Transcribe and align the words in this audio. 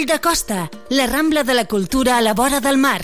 Coll 0.00 0.06
de 0.06 0.18
Costa, 0.18 0.70
la 0.88 1.06
Rambla 1.06 1.42
de 1.44 1.52
la 1.52 1.66
Cultura 1.66 2.16
a 2.16 2.22
la 2.22 2.32
vora 2.32 2.60
del 2.60 2.78
mar. 2.78 3.02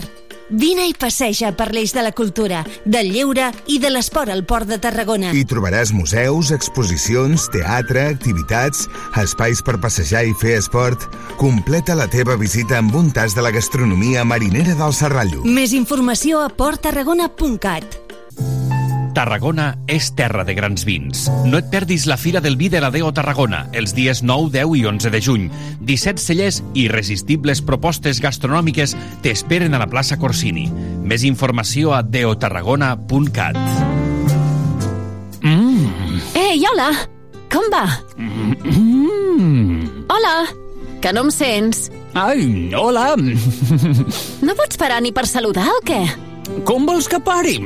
Vine 0.49 0.87
i 0.89 0.95
passeja 0.97 1.51
per 1.53 1.67
l'eix 1.75 1.93
de 1.93 2.01
la 2.01 2.13
cultura, 2.17 2.63
del 2.87 3.11
lleure 3.13 3.51
i 3.69 3.77
de 3.83 3.91
l'esport 3.91 4.33
al 4.33 4.47
Port 4.49 4.65
de 4.71 4.79
Tarragona. 4.81 5.35
Hi 5.37 5.45
trobaràs 5.45 5.93
museus, 5.93 6.55
exposicions, 6.57 7.51
teatre, 7.53 8.07
activitats, 8.15 8.87
espais 9.21 9.61
per 9.61 9.77
passejar 9.83 10.25
i 10.25 10.33
fer 10.41 10.57
esport. 10.57 11.05
Completa 11.37 11.99
la 11.99 12.09
teva 12.09 12.39
visita 12.41 12.81
amb 12.81 12.97
un 12.97 13.13
tas 13.13 13.37
de 13.37 13.45
la 13.45 13.53
gastronomia 13.53 14.25
marinera 14.25 14.73
del 14.81 14.97
Serrallo. 14.97 15.45
Més 15.45 15.77
informació 15.77 16.41
a 16.41 16.49
porttarragona.cat. 16.49 18.01
Tarragona 19.17 19.79
és 19.89 20.11
terra 20.13 20.43
de 20.45 20.53
grans 20.53 20.83
vins. 20.85 21.23
No 21.49 21.57
et 21.57 21.71
perdis 21.73 22.05
la 22.05 22.19
Fira 22.21 22.43
del 22.45 22.59
Vi 22.61 22.69
de 22.69 22.83
la 22.85 22.91
Deo 22.93 23.09
Tarragona, 23.17 23.63
els 23.73 23.95
dies 23.97 24.21
9, 24.21 24.51
10 24.53 24.75
i 24.77 24.83
11 24.91 25.13
de 25.15 25.21
juny. 25.25 25.47
17 25.89 26.21
cellers 26.21 26.59
i 26.75 26.83
irresistibles 26.85 27.63
propostes 27.65 28.21
gastronòmiques 28.21 28.93
t'esperen 29.25 29.73
a 29.73 29.81
la 29.81 29.89
plaça 29.89 30.19
Corsini. 30.21 30.67
Més 31.01 31.25
informació 31.25 31.95
a 31.97 32.03
deotarragona.cat. 32.05 33.57
Mm. 35.41 36.21
Ei, 36.37 36.61
hola! 36.69 36.91
Com 37.49 37.73
va? 37.73 37.87
Mm. 38.21 40.05
Hola! 40.13 40.37
Que 41.01 41.17
no 41.17 41.25
em 41.25 41.33
sents? 41.33 41.87
Ai, 42.13 42.69
hola! 42.77 43.15
No 43.17 44.61
pots 44.61 44.77
parar 44.77 45.01
ni 45.01 45.17
per 45.17 45.25
saludar 45.25 45.71
o 45.73 45.81
què? 45.89 46.05
Com 46.69 46.85
vols 46.85 47.09
que 47.09 47.17
pari? 47.25 47.57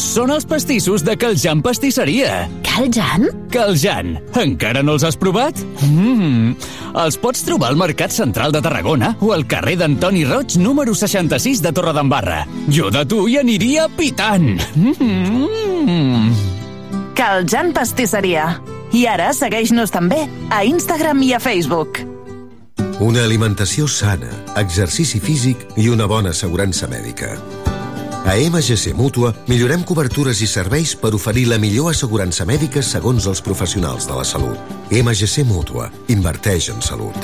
Són 0.00 0.32
els 0.34 0.46
pastissos 0.48 1.04
de 1.06 1.14
Caljan 1.20 1.60
Pastisseria. 1.62 2.48
Caljan? 2.66 3.28
Caljan. 3.52 4.16
Encara 4.40 4.82
no 4.82 4.96
els 4.96 5.04
has 5.06 5.18
provat? 5.20 5.60
Mm. 5.86 6.54
Els 7.04 7.18
pots 7.20 7.44
trobar 7.46 7.70
al 7.70 7.78
Mercat 7.78 8.14
Central 8.14 8.54
de 8.54 8.62
Tarragona 8.64 9.12
o 9.20 9.30
al 9.36 9.44
carrer 9.46 9.76
d'Antoni 9.82 10.24
Roig, 10.26 10.56
número 10.58 10.94
66 10.96 11.62
de 11.62 11.72
Torredembarra. 11.76 12.44
Jo 12.72 12.90
de 12.94 13.04
tu 13.06 13.26
hi 13.28 13.38
aniria 13.42 13.86
pitant. 13.92 14.56
Mm. 14.74 16.32
Caljan 17.14 17.74
Pastisseria. 17.76 18.48
I 18.94 19.06
ara 19.10 19.32
segueix-nos 19.34 19.90
també 19.94 20.24
a 20.54 20.64
Instagram 20.66 21.22
i 21.26 21.32
a 21.34 21.40
Facebook. 21.42 22.02
Una 23.02 23.24
alimentació 23.26 23.88
sana, 23.90 24.30
exercici 24.60 25.18
físic 25.18 25.66
i 25.76 25.88
una 25.90 26.06
bona 26.06 26.30
assegurança 26.30 26.86
mèdica. 26.90 27.34
A 28.24 28.40
MGC 28.40 28.94
Mútua 28.96 29.34
millorem 29.44 29.82
cobertures 29.84 30.38
i 30.40 30.46
serveis 30.48 30.94
per 30.96 31.10
oferir 31.12 31.44
la 31.50 31.58
millor 31.60 31.90
assegurança 31.90 32.46
mèdica 32.48 32.80
segons 32.80 33.26
els 33.28 33.42
professionals 33.44 34.06
de 34.08 34.16
la 34.16 34.24
salut. 34.24 34.56
MGC 34.88 35.44
Mútua. 35.44 35.90
Inverteix 36.08 36.70
en 36.72 36.80
salut. 36.80 37.18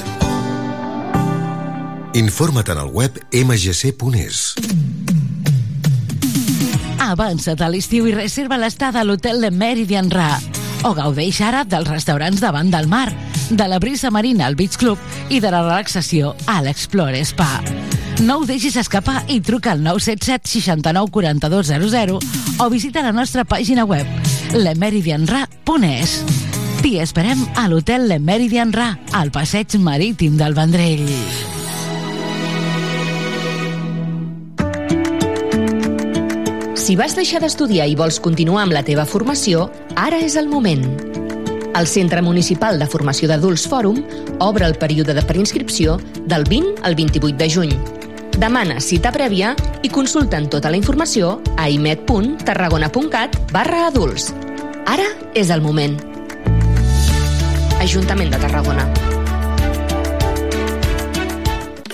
Informa't 2.13 2.69
en 2.75 2.83
el 2.83 2.93
web 2.93 3.17
mgc.es. 3.33 4.43
Avança't 7.01 7.65
a 7.65 7.71
l'estiu 7.73 8.05
i 8.11 8.13
reserva 8.13 8.61
l'estada 8.61 9.01
a 9.01 9.07
l'hotel 9.09 9.41
de 9.41 9.51
Meridian 9.51 10.13
Ra. 10.13 10.35
O 10.85 10.93
gaudeix 10.93 11.41
ara 11.41 11.65
dels 11.65 11.89
restaurants 11.89 12.45
davant 12.45 12.69
del 12.69 12.93
mar, 12.93 13.09
de 13.49 13.73
la 13.73 13.81
brisa 13.81 14.13
marina 14.13 14.45
al 14.47 14.55
Beach 14.55 14.77
Club 14.77 15.01
i 15.33 15.41
de 15.41 15.49
la 15.49 15.65
relaxació 15.65 16.37
a 16.45 16.61
l'Explore 16.61 17.25
Spa. 17.25 17.55
No 18.21 18.41
ho 18.41 18.45
deixis 18.45 18.77
escapar 18.77 19.23
i 19.33 19.41
truca 19.41 19.73
al 19.73 19.83
977 19.83 20.49
69 20.49 21.11
42 21.11 21.71
00 21.73 22.19
o 22.61 22.69
visita 22.69 23.03
la 23.03 23.13
nostra 23.17 23.47
pàgina 23.49 23.87
web 23.89 24.07
lemeridianra.es. 24.53 26.17
T'hi 26.81 26.99
esperem 27.01 27.41
a 27.57 27.69
l'hotel 27.69 28.09
Le 28.09 28.19
Meridian 28.19 28.73
Ra, 28.73 28.91
al 29.13 29.31
passeig 29.33 29.77
marítim 29.79 30.37
del 30.37 30.57
Vendrell. 30.57 31.07
Si 36.81 36.97
vas 36.97 37.15
deixar 37.15 37.41
d'estudiar 37.45 37.87
i 37.87 37.95
vols 37.95 38.19
continuar 38.21 38.65
amb 38.65 38.75
la 38.75 38.83
teva 38.83 39.07
formació, 39.07 39.69
ara 39.95 40.19
és 40.25 40.37
el 40.41 40.49
moment. 40.51 40.85
El 41.77 41.87
Centre 41.87 42.21
Municipal 42.21 42.81
de 42.81 42.89
Formació 42.91 43.29
d'Adults 43.31 43.69
Fòrum 43.71 44.03
obre 44.43 44.67
el 44.67 44.75
període 44.81 45.15
de 45.15 45.23
preinscripció 45.23 46.01
del 46.27 46.45
20 46.51 46.83
al 46.83 46.99
28 46.99 47.37
de 47.39 47.51
juny. 47.55 48.00
Demana 48.39 48.79
cita 48.81 49.11
prèvia 49.13 49.55
i 49.83 49.91
consulten 49.91 50.49
tota 50.53 50.71
la 50.71 50.79
informació 50.79 51.39
a 51.57 51.69
imet.tarragona.cat 51.73 53.39
barra 53.53 53.87
adults. 53.89 54.31
Ara 54.87 55.09
és 55.35 55.51
el 55.51 55.63
moment. 55.65 55.99
Ajuntament 57.81 58.31
de 58.31 58.43
Tarragona. 58.43 59.10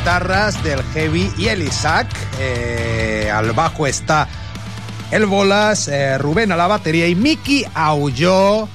guitarras 0.00 0.62
del 0.64 0.82
Heavy 0.94 1.30
y 1.36 1.48
el 1.48 1.60
Isaac. 1.60 2.08
Eh, 2.38 3.30
al 3.32 3.52
bajo 3.52 3.86
está 3.86 4.26
el 5.10 5.26
Bolas, 5.26 5.88
eh, 5.88 6.16
Rubén 6.16 6.52
a 6.52 6.56
la 6.56 6.66
batería 6.66 7.06
y 7.06 7.14
Miki 7.14 7.66
aulló 7.74 8.66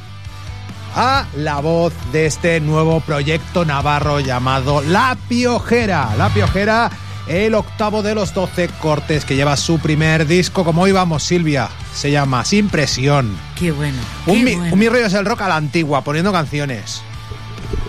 a 0.95 1.25
la 1.35 1.61
voz 1.61 1.93
de 2.11 2.27
este 2.27 2.59
nuevo 2.59 2.99
proyecto 2.99 3.65
navarro 3.65 4.19
llamado 4.19 4.83
La 4.83 5.17
Piojera. 5.27 6.11
La 6.15 6.29
Piojera, 6.29 6.91
el 7.27 7.55
octavo 7.55 8.03
de 8.03 8.13
los 8.13 8.31
12 8.35 8.69
cortes 8.79 9.25
que 9.25 9.35
lleva 9.35 9.57
su 9.57 9.79
primer 9.79 10.27
disco. 10.27 10.63
Como 10.63 10.83
hoy 10.83 10.91
vamos, 10.91 11.23
Silvia, 11.23 11.69
se 11.91 12.11
llama 12.11 12.45
Sin 12.45 12.69
Presión. 12.69 13.35
Qué 13.57 13.71
bueno. 13.71 13.97
Un, 14.27 14.45
qué 14.45 14.55
bueno. 14.57 14.73
un 14.73 14.79
mi 14.79 14.87
rollo 14.89 15.07
es 15.07 15.13
el 15.15 15.25
rock 15.25 15.41
a 15.41 15.47
la 15.47 15.55
antigua, 15.55 16.03
poniendo 16.03 16.31
canciones. 16.31 17.01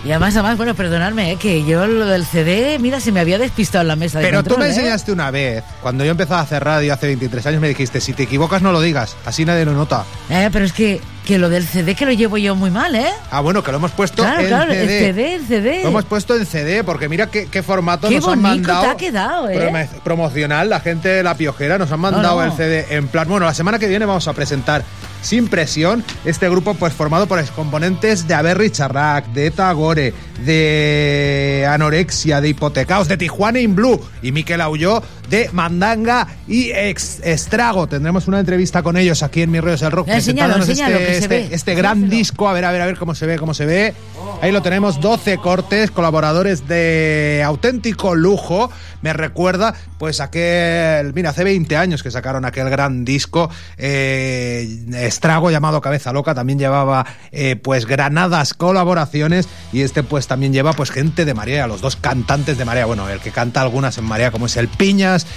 Y 0.07 0.11
además, 0.13 0.35
además, 0.37 0.57
bueno, 0.57 0.75
perdonadme, 0.77 1.33
¿eh? 1.33 1.37
que 1.37 1.65
yo 1.65 1.85
lo 1.89 2.07
del 2.07 2.25
CD, 2.25 2.79
mira, 2.79 3.01
se 3.01 3.11
me 3.11 3.19
había 3.19 3.39
despistado 3.39 3.83
en 3.83 3.89
la 3.89 3.97
mesa 3.97 4.21
de 4.21 4.25
Pero 4.27 4.45
tú 4.45 4.57
me 4.57 4.67
¿eh? 4.67 4.69
enseñaste 4.69 5.11
una 5.11 5.33
vez, 5.33 5.65
cuando 5.83 6.05
yo 6.05 6.13
empezaba 6.13 6.39
a 6.41 6.43
hacer 6.45 6.63
radio 6.63 6.95
hace 6.95 7.07
23 7.09 7.45
años, 7.47 7.61
me 7.61 7.67
dijiste, 7.69 8.01
si 8.01 8.13
te 8.13 8.23
equivocas 8.23 8.63
no 8.63 8.71
lo 8.71 8.81
digas, 8.81 9.17
así 9.25 9.45
nadie 9.45 9.65
lo 9.65 9.73
nota. 9.73 10.05
Eh, 10.31 10.49
pero 10.53 10.65
es 10.65 10.73
que, 10.73 11.01
que 11.25 11.39
lo 11.39 11.49
del 11.49 11.67
CD 11.67 11.97
que 11.97 12.07
lo 12.07 12.13
llevo 12.13 12.37
yo 12.39 12.55
muy 12.55 12.71
mal, 12.71 12.95
¿eh? 12.95 13.09
Ah, 13.33 13.41
bueno, 13.41 13.65
que 13.65 13.73
lo 13.73 13.79
hemos 13.79 13.91
puesto 13.91 14.23
Claro, 14.23 14.43
en 14.43 14.47
claro, 14.47 14.71
CD. 14.73 14.83
el 15.09 15.15
CD, 15.15 15.35
el 15.35 15.47
CD. 15.49 15.83
Lo 15.83 15.89
hemos 15.89 16.05
puesto 16.05 16.37
en 16.37 16.47
CD, 16.47 16.85
porque 16.85 17.09
mira 17.09 17.27
qué, 17.27 17.47
qué 17.51 17.65
formato 17.65 18.09
Qué 18.09 18.21
nos 18.21 18.29
han 18.29 18.41
mandado. 18.41 18.85
te 18.85 18.91
ha 18.91 18.97
quedado, 18.97 19.49
¿eh? 19.51 19.59
Promo- 19.59 19.89
Promocional, 20.05 20.71
la 20.71 20.79
gente 20.79 21.09
de 21.09 21.23
La 21.25 21.35
Piojera 21.35 21.79
nos 21.79 21.91
han 21.91 21.99
mandado 21.99 22.37
no. 22.37 22.45
el 22.45 22.53
CD 22.53 22.87
en 22.91 23.09
plan. 23.09 23.27
Bueno, 23.29 23.45
la 23.47 23.55
semana 23.55 23.81
que 23.81 23.89
viene 23.89 24.07
vamos 24.07 24.29
a 24.29 24.33
presentar 24.35 24.85
Sin 25.23 25.49
Presión, 25.49 26.05
este 26.25 26.49
grupo 26.49 26.75
pues 26.75 26.93
formado 26.93 27.27
por 27.27 27.39
excomponentes 27.39 28.29
de 28.29 28.35
Averri 28.35 28.71
Charrac, 28.71 29.27
de 29.33 29.51
Tagore, 29.51 30.15
de 30.45 31.67
Anorexia, 31.69 32.41
de 32.41 32.51
Hipotecaos, 32.51 33.09
de 33.09 33.17
Tijuana 33.17 33.61
in 33.61 33.75
Blue 33.75 34.01
y 34.23 34.33
Miquel 34.33 34.61
Aulló 34.61 35.03
de 35.31 35.51
Mandanga 35.53 36.27
y 36.49 36.71
Ex 36.71 37.21
Estrago. 37.23 37.87
Tendremos 37.87 38.29
una 38.29 38.41
entrevista 38.41 38.83
con 38.83 38.97
ellos 38.97 39.23
aquí 39.23 39.43
en 39.43 39.51
Mi 39.51 39.61
Rollo 39.61 39.75
es 39.75 39.83
el 39.83 39.91
Rock 39.91 40.09
enséñalo, 40.09 40.97
este, 40.99 41.19
este- 41.19 41.55
este 41.55 41.75
gran 41.75 42.09
disco. 42.09 42.49
A 42.49 42.53
ver, 42.53 42.65
a 42.65 42.73
ver, 42.73 42.83
a 42.83 42.87
ver 42.87 42.97
cómo 42.97 43.15
se 43.15 43.27
ve, 43.27 43.39
cómo 43.39 43.55
se 43.55 43.67
ve. 43.67 43.95
Ahí 44.43 44.53
lo 44.53 44.61
tenemos, 44.63 45.01
12 45.01 45.39
cortes, 45.39 45.91
colaboradores 45.91 46.69
de 46.69 47.43
auténtico 47.45 48.15
lujo. 48.15 48.71
Me 49.03 49.13
recuerda, 49.13 49.75
pues, 49.99 50.21
aquel. 50.21 51.13
Mira, 51.15 51.31
hace 51.31 51.45
20 51.45 51.77
años 51.77 52.03
que 52.03 52.11
sacaron 52.11 52.45
aquel 52.45 52.69
gran 52.69 53.05
disco, 53.05 53.49
eh, 53.79 54.69
Estrago, 54.95 55.51
llamado 55.51 55.81
Cabeza 55.81 56.13
Loca. 56.13 56.35
También 56.35 56.59
llevaba, 56.59 57.07
eh, 57.33 57.57
pues, 57.57 57.87
granadas 57.87 58.53
colaboraciones. 58.55 59.49
Y 59.73 59.83
este, 59.83 60.03
pues, 60.03 60.27
también 60.27 60.53
lleva, 60.53 60.73
pues, 60.73 60.91
gente 60.91 61.25
de 61.25 61.35
Marea, 61.35 61.67
los 61.67 61.81
dos 61.81 61.97
cantantes 61.97 62.59
de 62.59 62.65
Marea. 62.65 62.87
Bueno, 62.87 63.09
el 63.09 63.21
que 63.21 63.31
canta 63.31 63.61
algunas 63.63 63.97
en 63.99 64.05
Marea, 64.05 64.31
como 64.31 64.47
es 64.47 64.57
el 64.57 64.69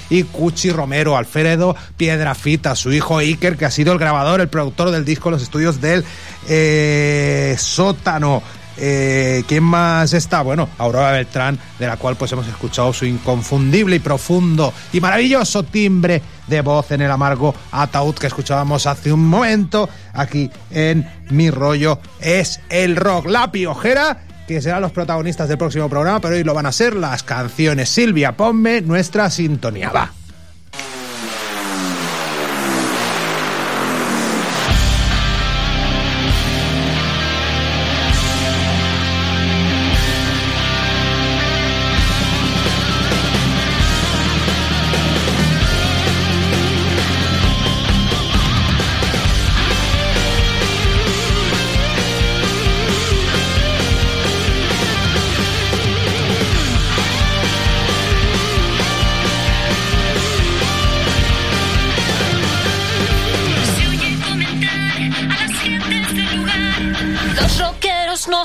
Y 0.09 0.23
Cuchi 0.23 0.71
Romero, 0.71 1.15
Alfredo 1.15 1.75
Piedrafita, 1.95 2.75
su 2.75 2.91
hijo 2.91 3.19
Iker, 3.19 3.55
que 3.55 3.65
ha 3.65 3.71
sido 3.71 3.93
el 3.93 3.99
grabador, 3.99 4.41
el 4.41 4.49
productor 4.49 4.89
del 4.89 5.05
disco, 5.05 5.29
los 5.29 5.43
estudios 5.43 5.79
del 5.79 6.03
eh, 6.47 7.55
sótano. 7.59 8.41
Eh, 8.81 9.43
¿Quién 9.45 9.63
más 9.63 10.13
está? 10.13 10.41
Bueno, 10.41 10.69
Aurora 10.77 11.11
Beltrán, 11.11 11.59
de 11.77 11.85
la 11.85 11.97
cual 11.97 12.15
pues 12.15 12.31
hemos 12.31 12.47
escuchado 12.47 12.93
su 12.93 13.05
inconfundible 13.05 13.97
y 13.97 13.99
profundo 13.99 14.73
y 14.93 15.01
maravilloso 15.01 15.63
timbre 15.63 16.21
de 16.47 16.61
voz 16.61 16.89
en 16.91 17.01
el 17.01 17.11
amargo 17.11 17.53
ataúd 17.71 18.15
que 18.15 18.27
escuchábamos 18.27 18.87
hace 18.87 19.11
un 19.11 19.27
momento 19.27 19.89
aquí 20.13 20.49
en 20.71 21.05
Mi 21.29 21.51
Rollo 21.51 21.99
es 22.21 22.61
el 22.69 22.95
Rock. 22.95 23.25
La 23.27 23.51
Piojera, 23.51 24.23
que 24.55 24.61
serán 24.61 24.81
los 24.81 24.91
protagonistas 24.91 25.47
del 25.47 25.59
próximo 25.59 25.87
programa, 25.89 26.19
pero 26.19 26.33
hoy 26.33 26.43
lo 26.43 26.55
van 26.55 26.65
a 26.65 26.71
ser 26.71 26.95
las 26.95 27.21
canciones. 27.21 27.89
Silvia, 27.89 28.35
ponme 28.35 28.81
nuestra 28.81 29.29
sintonía, 29.29 29.91
va. 29.91 30.18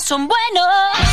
Son 0.04 0.28
buenos. 0.28 1.03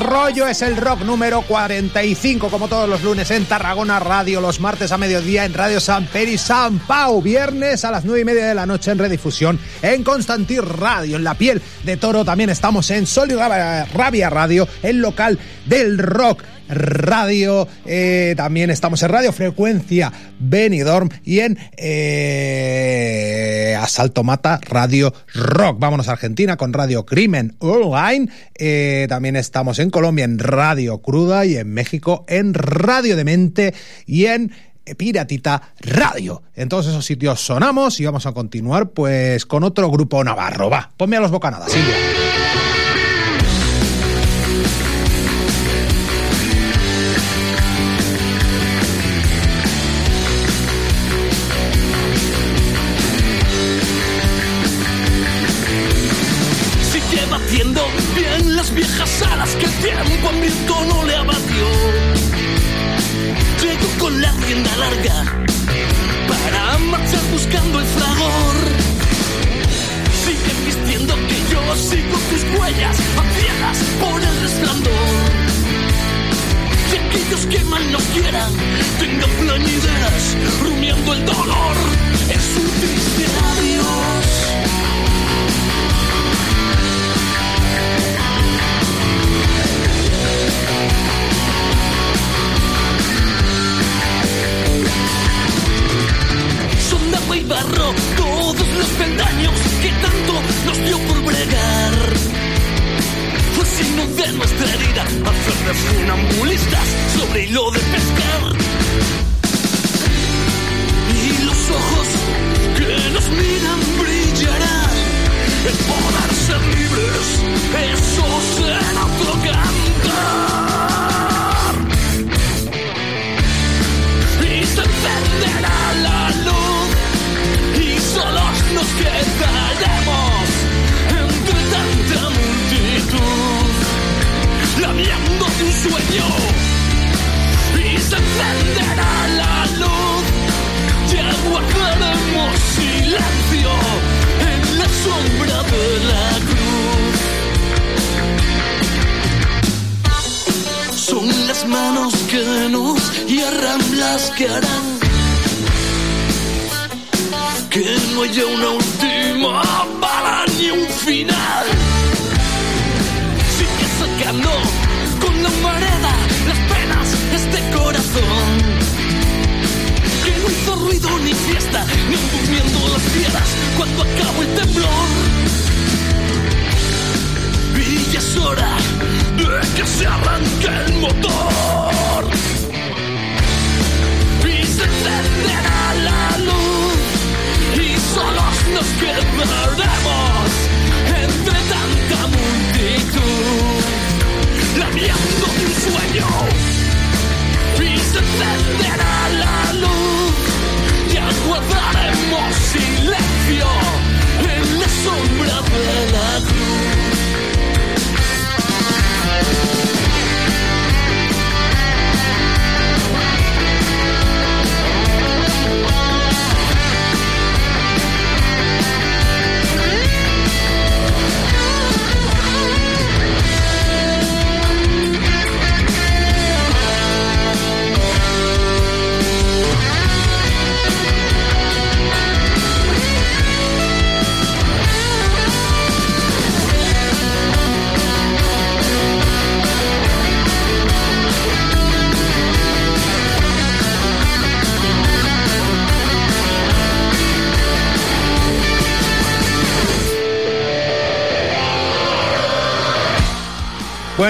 Rollo 0.00 0.46
es 0.46 0.62
el 0.62 0.76
rock 0.76 1.02
número 1.02 1.42
45, 1.42 2.48
como 2.48 2.68
todos 2.68 2.88
los 2.88 3.02
lunes 3.02 3.30
en 3.30 3.44
Tarragona 3.44 3.98
Radio, 4.00 4.40
los 4.40 4.60
martes 4.60 4.92
a 4.92 4.98
mediodía 4.98 5.44
en 5.44 5.54
Radio 5.54 5.80
San 5.80 6.06
Peri 6.06 6.38
San 6.38 6.78
Pau, 6.78 7.20
viernes 7.20 7.84
a 7.84 7.90
las 7.90 8.04
9 8.04 8.20
y 8.20 8.24
media 8.24 8.46
de 8.46 8.54
la 8.54 8.66
noche 8.66 8.90
en 8.90 8.98
redifusión 8.98 9.58
en 9.82 10.02
Constantin 10.02 10.62
Radio, 10.62 11.16
en 11.16 11.24
La 11.24 11.34
Piel 11.34 11.60
de 11.84 11.96
Toro 11.96 12.24
también 12.24 12.50
estamos 12.50 12.90
en 12.90 13.06
Sol 13.06 13.30
y 13.30 13.34
Rabia 13.34 14.30
Radio, 14.30 14.68
el 14.82 14.98
local 14.98 15.38
del 15.66 15.98
rock. 15.98 16.42
Radio, 16.72 17.68
eh, 17.84 18.34
también 18.36 18.70
estamos 18.70 19.02
en 19.02 19.10
Radio 19.10 19.32
Frecuencia 19.32 20.12
Benidorm 20.38 21.10
y 21.24 21.40
en 21.40 21.58
eh, 21.76 23.76
Asalto 23.80 24.24
Mata 24.24 24.60
Radio 24.62 25.12
Rock. 25.34 25.78
Vámonos 25.78 26.08
a 26.08 26.12
Argentina 26.12 26.56
con 26.56 26.72
Radio 26.72 27.04
Crimen 27.04 27.56
Online. 27.58 28.28
Eh, 28.54 29.06
también 29.08 29.36
estamos 29.36 29.78
en 29.78 29.90
Colombia 29.90 30.24
en 30.24 30.38
Radio 30.38 31.02
Cruda 31.02 31.44
y 31.44 31.56
en 31.56 31.72
México 31.72 32.24
en 32.28 32.54
Radio 32.54 33.16
Demente 33.16 33.74
y 34.06 34.26
en 34.26 34.52
Piratita 34.96 35.74
Radio. 35.80 36.42
En 36.54 36.68
todos 36.68 36.86
esos 36.86 37.04
sitios 37.04 37.40
sonamos 37.40 38.00
y 38.00 38.04
vamos 38.04 38.26
a 38.26 38.32
continuar 38.32 38.90
pues 38.90 39.46
con 39.46 39.64
otro 39.64 39.90
grupo 39.90 40.22
navarro. 40.24 40.70
Va, 40.70 40.90
ponme 40.96 41.16
a 41.16 41.20
los 41.20 41.30
bocanadas, 41.30 41.70
Silvia. 41.70 41.94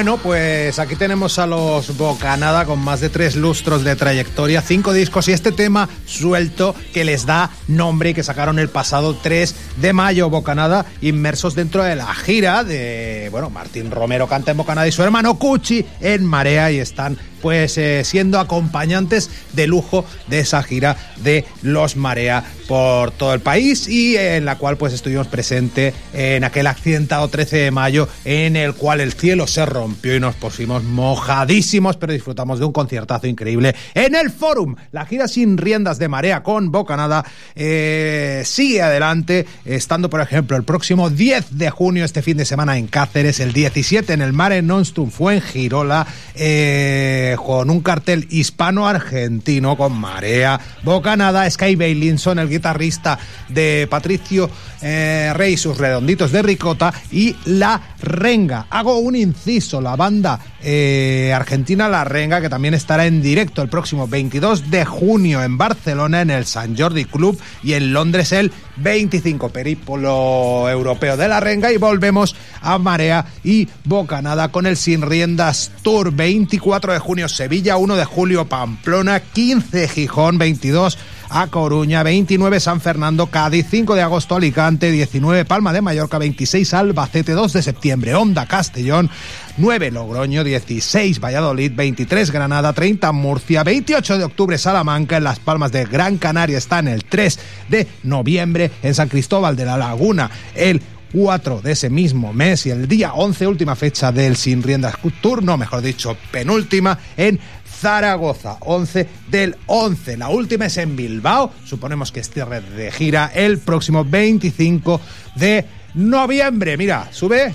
Bueno, 0.03 0.19
pues 0.21 0.81
aquí 0.81 0.97
tenemos 0.97 1.39
a 1.39 1.47
los 1.47 1.97
Bocanada 1.97 2.65
con 2.65 2.81
más 2.81 3.01
de 3.01 3.09
tres 3.09 3.37
lustros 3.37 3.85
de 3.85 3.95
trayectoria, 3.95 4.61
cinco 4.61 4.93
discos 4.93 5.29
y 5.29 5.33
este 5.33 5.53
tema 5.53 5.89
suelto 6.07 6.75
que 6.93 7.05
les 7.05 7.25
da 7.25 7.51
nombre 7.69 8.11
y 8.11 8.15
que 8.15 8.25
sacaron 8.25 8.59
el 8.59 8.69
pasado 8.69 9.15
3 9.15 9.55
de 9.77 9.93
mayo. 9.93 10.31
Bocanada 10.31 10.87
inmersos 11.01 11.55
dentro 11.55 11.83
de 11.83 11.97
la 11.97 12.15
gira 12.15 12.65
de, 12.65 13.29
bueno, 13.31 13.51
Martín 13.51 13.91
Romero 13.91 14.27
canta 14.29 14.51
en 14.51 14.57
Bocanada 14.57 14.87
y 14.89 14.93
su 14.93 15.03
hermano 15.03 15.39
Cuchi 15.39 15.85
en 16.01 16.25
Marea 16.25 16.71
y 16.71 16.79
están 16.79 17.19
pues 17.43 17.77
eh, 17.77 18.05
siendo 18.05 18.39
acompañantes 18.39 19.29
de 19.53 19.67
lujo 19.67 20.07
de 20.29 20.39
esa 20.39 20.63
gira 20.63 20.97
de 21.17 21.45
Los 21.61 21.97
Marea 21.97 22.45
por 22.69 23.11
todo 23.11 23.35
el 23.35 23.41
país 23.41 23.89
y 23.89 24.17
en 24.17 24.45
la 24.45 24.57
cual 24.57 24.77
pues 24.77 24.95
estuvimos 24.95 25.27
presente 25.27 25.93
en 26.15 26.45
aquel 26.45 26.69
accidentado 26.69 27.29
13 27.29 27.57
de 27.57 27.71
mayo 27.73 28.09
en 28.25 28.55
el 28.55 28.75
cual 28.75 29.01
el 29.01 29.13
cielo 29.13 29.47
se 29.49 29.67
rompió 29.67 30.17
y 30.17 30.21
nos 30.21 30.37
pusimos 30.37 30.85
mojadísimos 30.85 31.97
pero 31.97 32.13
disfrutamos 32.13 32.61
de 32.61 32.65
un 32.65 32.73
conciertazo 32.73 33.27
increíble 33.27 33.75
en 33.95 34.15
el 34.15 34.31
Forum. 34.31 34.77
La 34.93 35.05
gira 35.05 35.27
sin 35.27 35.59
riendas 35.59 35.99
de 35.99 36.09
Marea 36.09 36.45
con 36.45 36.71
Bocanada 36.71 37.25
eh, 37.57 38.43
sigue 38.47 38.83
adelante 38.83 39.47
estando 39.65 40.11
por 40.11 40.21
ejemplo 40.21 40.57
el 40.57 40.65
próximo 40.65 41.11
10 41.11 41.59
de 41.59 41.71
junio 41.71 42.05
este 42.05 42.23
fin 42.23 42.37
de 42.37 42.45
semana 42.45 42.79
en 42.79 42.87
Cáceres, 42.87 43.41
el 43.41 43.53
17 43.53 44.13
en 44.13 44.23
el 44.23 44.33
Mare 44.33 44.63
Nostrum 44.63 45.11
fue 45.11 45.37
en 45.37 45.43
Girola 45.43 46.07
eh, 46.35 47.37
con 47.45 47.71
un 47.71 47.81
cartel 47.81 48.27
hispano-argentino 48.31 49.77
con 49.77 49.93
Marea, 49.99 50.61
Bocanada, 50.83 51.49
Sky 51.51 51.77
Bailinson, 51.77 52.39
el 52.39 52.49
guitarrista 52.49 53.19
de 53.49 53.87
Patricio 53.91 54.51
eh, 54.81 55.33
Rey, 55.35 55.57
sus 55.57 55.79
redonditos 55.79 56.33
de 56.33 56.43
ricota 56.43 56.93
y 57.11 57.37
La 57.45 57.81
Renga. 58.01 58.67
Hago 58.71 58.99
un 58.99 59.15
inciso, 59.15 59.81
la 59.81 59.97
banda 59.97 60.41
eh, 60.61 61.33
argentina 61.35 61.89
La 61.89 62.05
Renga, 62.05 62.41
que 62.41 62.49
también 62.49 62.75
estará 62.75 63.07
en 63.07 63.23
directo 63.23 63.63
el 63.63 63.69
próximo 63.69 64.09
22 64.09 64.71
de 64.71 64.85
junio 64.85 65.43
en 65.43 65.57
Barcelona, 65.57 66.23
en 66.23 66.31
el 66.31 66.47
San 66.47 66.77
Jordi 66.77 67.05
Club 67.05 67.39
y 67.63 67.75
en 67.75 67.93
Londres 67.93 68.33
el 68.33 68.53
25 68.77 69.52
Perípolo 69.53 70.69
Europeo 70.69 71.17
de 71.17 71.29
La 71.29 71.41
Renga 71.41 71.73
y 71.73 71.77
volvemos 71.77 72.35
a 72.61 72.79
Marea 72.79 73.27
y 73.45 73.69
Bocanada 73.85 74.51
con 74.51 74.67
el 74.67 74.77
Sin 74.77 75.03
Riendas 75.03 75.71
Tour. 75.83 76.13
24 76.13 76.93
de 76.93 76.99
junio 76.99 77.29
Sevilla, 77.29 77.77
1 77.77 77.97
de 77.97 78.05
julio 78.05 78.47
Pamplona, 78.47 79.21
15 79.21 79.89
Gijón, 79.89 80.39
22 80.39 80.99
a 81.33 81.47
Coruña, 81.47 82.03
29 82.03 82.61
San 82.61 82.81
Fernando, 82.81 83.27
Cádiz, 83.29 83.67
5 83.71 83.95
de 83.95 84.03
agosto 84.03 84.37
Alicante, 84.37 84.91
19 84.91 85.47
Palma 85.47 85.73
de 85.73 85.81
Mallorca, 85.81 86.19
26 86.19 86.75
Albacete, 86.75 87.33
2 87.33 87.55
de 87.55 87.63
septiembre 87.63 88.15
Onda 88.15 88.47
Castellón, 88.47 89.11
9 89.59 89.91
Logroño, 89.91 90.45
16 90.45 91.21
Valladolid, 91.21 91.73
23 91.75 92.31
Granada, 92.31 92.73
30 92.73 93.13
Murcia, 93.13 93.63
28 93.63 94.19
de 94.19 94.25
octubre 94.25 94.59
Salamanca, 94.59 95.17
en 95.17 95.25
Las 95.25 95.39
Palmas 95.39 95.73
de 95.73 95.85
Gran 95.85 96.19
Canaria 96.19 96.59
están 96.59 96.89
el 96.89 97.05
3 97.05 97.39
de 97.69 97.87
noviembre, 98.03 98.71
en 98.83 98.95
San 98.95 99.09
Cristóbal 99.09 99.57
de 99.57 99.65
la 99.65 99.77
Laguna 99.77 100.31
el 100.55 100.81
4 101.13 101.61
de 101.61 101.73
ese 101.73 101.91
mismo 101.91 102.33
mes 102.33 102.65
y 102.67 102.71
el 102.71 102.89
día 102.89 103.13
11, 103.13 103.47
última 103.47 103.77
fecha 103.77 104.11
del 104.13 104.37
Sin 104.37 104.63
Riendas 104.63 104.97
Tour, 105.21 105.43
no, 105.43 105.59
mejor 105.59 105.83
dicho, 105.83 106.17
penúltima, 106.31 106.99
en 107.17 107.39
Zaragoza, 107.81 108.57
11 108.61 109.09
del 109.29 109.57
11. 109.67 110.17
La 110.17 110.29
última 110.29 110.67
es 110.67 110.79
en 110.79 110.97
Bilbao, 110.97 111.53
suponemos 111.65 112.13
que 112.13 112.21
es 112.21 112.31
cierre 112.31 112.61
de 112.61 112.91
gira 112.91 113.31
el 113.35 113.59
próximo 113.59 114.05
25 114.05 115.01
de 115.37 115.67
noviembre. 115.95 116.77
Mira, 116.77 117.09
sube. 117.13 117.53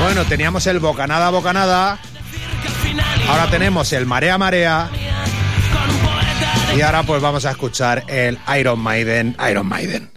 Bueno, 0.00 0.24
teníamos 0.24 0.66
el 0.66 0.78
Bocanada 0.78 1.30
Bocanada, 1.30 1.98
ahora 3.28 3.50
tenemos 3.50 3.92
el 3.92 4.06
Marea 4.06 4.38
Marea. 4.38 4.90
Y 6.76 6.82
ahora 6.82 7.02
pues 7.04 7.22
vamos 7.22 7.46
a 7.46 7.52
escuchar 7.52 8.04
el 8.06 8.38
Iron 8.58 8.78
Maiden, 8.78 9.36
Iron 9.50 9.66
Maiden. 9.66 10.10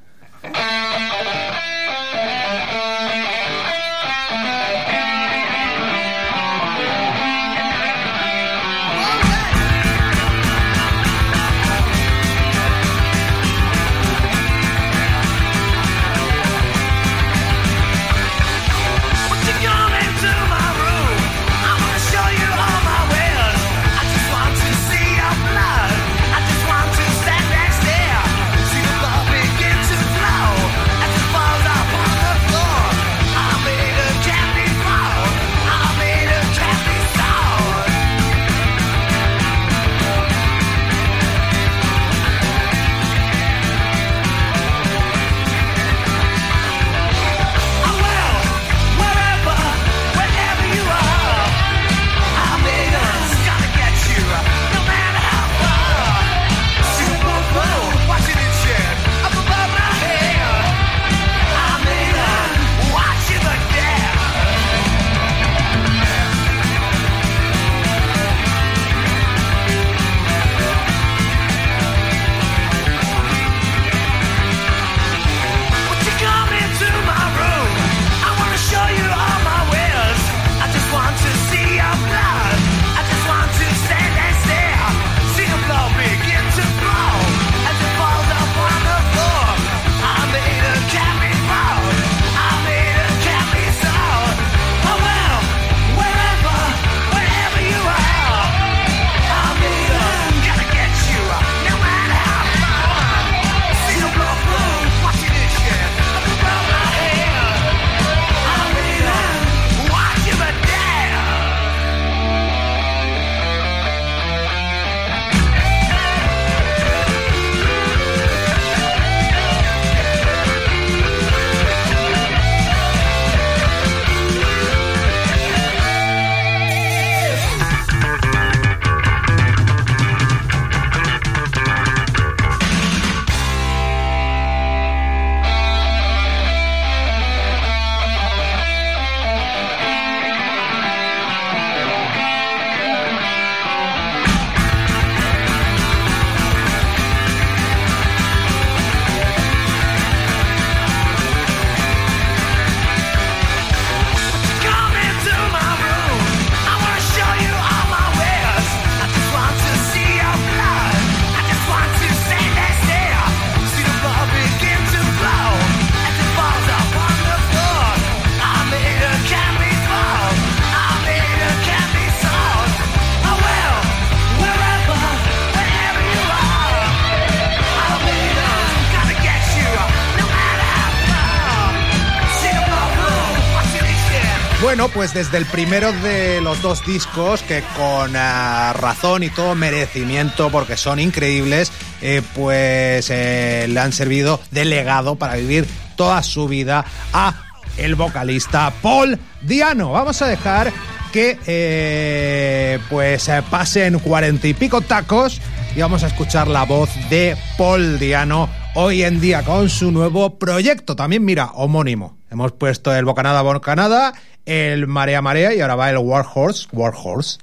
Bueno, 184.69 184.87
pues 184.89 185.15
desde 185.15 185.39
el 185.39 185.47
primero 185.47 185.91
de 185.91 186.41
los 186.41 186.61
dos 186.61 186.85
discos, 186.85 187.41
que 187.41 187.63
con 187.75 188.15
ah, 188.15 188.71
razón 188.73 189.23
y 189.23 189.31
todo 189.31 189.55
merecimiento, 189.55 190.51
porque 190.51 190.77
son 190.77 190.99
increíbles, 190.99 191.71
eh, 192.03 192.21
pues 192.35 193.09
eh, 193.09 193.65
le 193.67 193.79
han 193.79 193.91
servido 193.91 194.39
de 194.51 194.65
legado 194.65 195.15
para 195.15 195.37
vivir 195.37 195.67
toda 195.95 196.21
su 196.21 196.47
vida 196.47 196.85
a 197.13 197.33
el 197.77 197.95
vocalista 197.95 198.71
Paul 198.83 199.17
Diano. 199.41 199.93
Vamos 199.93 200.21
a 200.21 200.27
dejar 200.27 200.71
que 201.11 201.39
eh, 201.47 202.77
pues 202.91 203.27
pasen 203.49 203.97
cuarenta 203.97 204.47
y 204.47 204.53
pico 204.53 204.81
tacos 204.81 205.41
y 205.75 205.81
vamos 205.81 206.03
a 206.03 206.07
escuchar 206.07 206.47
la 206.47 206.65
voz 206.65 206.91
de 207.09 207.35
Paul 207.57 207.97
Diano 207.97 208.47
hoy 208.75 209.01
en 209.01 209.19
día 209.19 209.43
con 209.43 209.67
su 209.67 209.91
nuevo 209.91 210.37
proyecto. 210.37 210.95
También, 210.95 211.25
mira, 211.25 211.49
homónimo. 211.55 212.19
Hemos 212.31 212.51
puesto 212.51 212.93
el 212.93 213.05
Bocanada 213.05 213.41
Bocanada, 213.41 214.13
el 214.49 214.87
Marea 214.87 215.21
Marea 215.21 215.53
y 215.53 215.61
ahora 215.61 215.75
va 215.75 215.89
el 215.91 215.97
Warhorse, 215.97 216.67
Warhorse. 216.71 217.37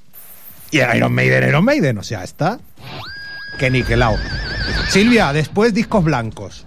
Y 0.73 0.81
el 0.81 0.97
Iron 0.97 1.13
Maiden, 1.15 1.49
Iron 1.49 1.65
Maiden. 1.65 1.99
O 1.99 2.03
sea, 2.03 2.25
está 2.25 2.59
que 3.59 3.71
niquelao. 3.71 4.17
Silvia, 4.89 5.33
después 5.33 5.73
discos 5.73 6.03
blancos. 6.03 6.66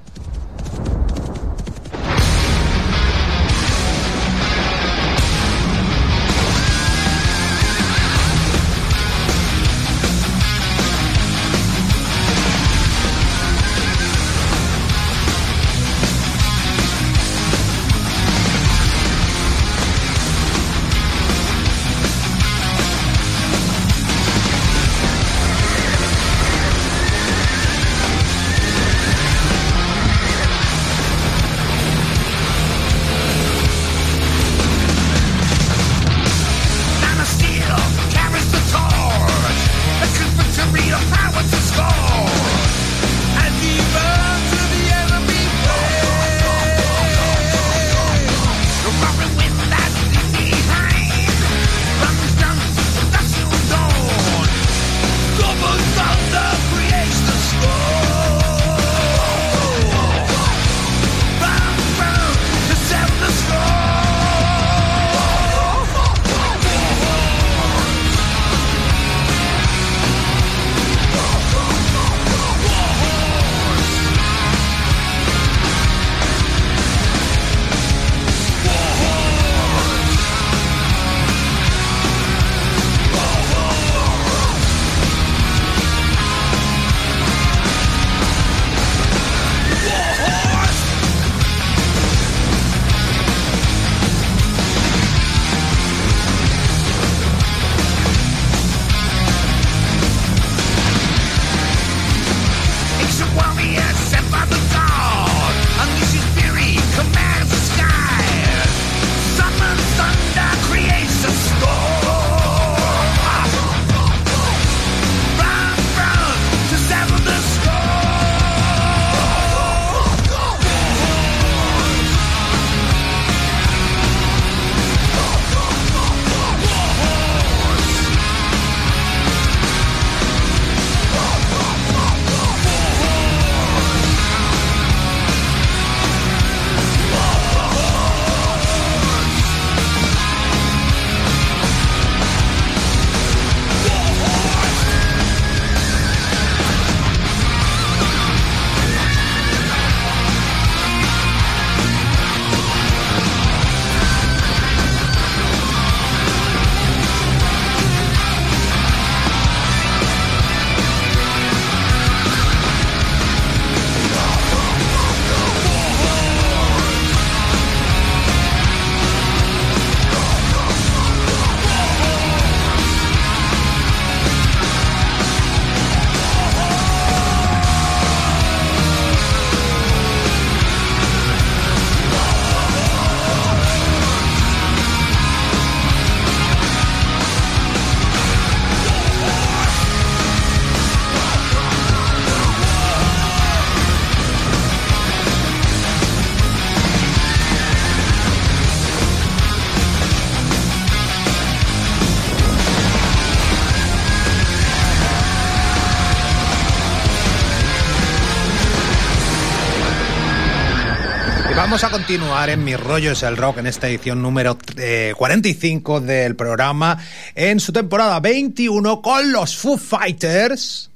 Vamos 211.81 211.95
a 211.95 211.97
continuar 211.97 212.49
en 212.49 212.61
Mi 212.65 212.75
Rollo 212.75 213.13
es 213.13 213.23
el 213.23 213.37
Rock 213.37 213.59
en 213.59 213.67
esta 213.67 213.87
edición 213.87 214.21
número 214.21 214.57
eh, 214.75 215.13
45 215.15 216.01
del 216.01 216.35
programa, 216.35 216.97
en 217.35 217.61
su 217.61 217.71
temporada 217.71 218.19
21 218.19 219.01
con 219.01 219.31
los 219.31 219.55
Foo 219.55 219.77
Fighters. 219.77 220.89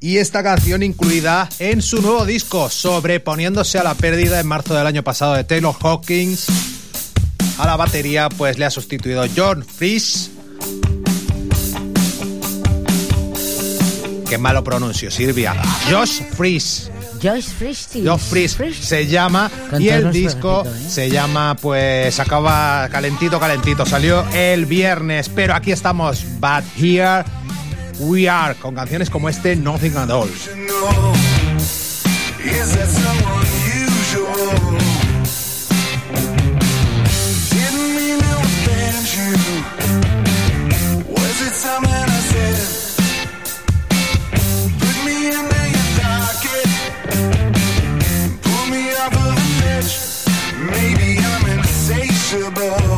Y 0.00 0.16
esta 0.16 0.42
canción 0.42 0.82
incluida 0.82 1.48
en 1.60 1.82
su 1.82 2.02
nuevo 2.02 2.26
disco, 2.26 2.68
sobreponiéndose 2.68 3.78
a 3.78 3.84
la 3.84 3.94
pérdida 3.94 4.40
en 4.40 4.48
marzo 4.48 4.74
del 4.74 4.88
año 4.88 5.04
pasado 5.04 5.34
de 5.34 5.44
Taylor 5.44 5.76
Hawkins. 5.80 6.46
A 7.58 7.66
la 7.66 7.76
batería, 7.76 8.28
pues 8.28 8.58
le 8.58 8.64
ha 8.64 8.70
sustituido 8.70 9.24
John 9.36 9.64
Fries. 9.64 10.32
Qué 14.28 14.36
malo 14.36 14.64
pronuncio, 14.64 15.12
Silvia. 15.12 15.54
Josh 15.88 16.22
Fries. 16.36 16.90
Josh 17.22 17.48
Fristy. 17.48 18.06
Josh 18.06 18.54
Fries 18.54 18.76
se 18.76 19.06
llama 19.06 19.50
Con 19.70 19.82
y 19.82 19.88
el 19.88 20.12
disco 20.12 20.64
¿eh? 20.64 20.88
se 20.88 21.10
llama 21.10 21.56
pues 21.60 22.18
acaba 22.20 22.88
calentito 22.90 23.38
calentito 23.40 23.84
salió 23.86 24.24
el 24.32 24.66
viernes 24.66 25.28
pero 25.28 25.54
aquí 25.54 25.72
estamos 25.72 26.24
but 26.40 26.64
here 26.76 27.24
we 28.00 28.28
are 28.28 28.54
con 28.54 28.74
canciones 28.74 29.10
como 29.10 29.28
este 29.28 29.56
Nothing 29.56 29.96
at 29.96 30.10
All 30.10 30.28
impossible. 52.34 52.97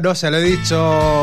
Bueno, 0.00 0.14
se 0.14 0.30
lo 0.30 0.36
he 0.36 0.42
dicho 0.42 0.78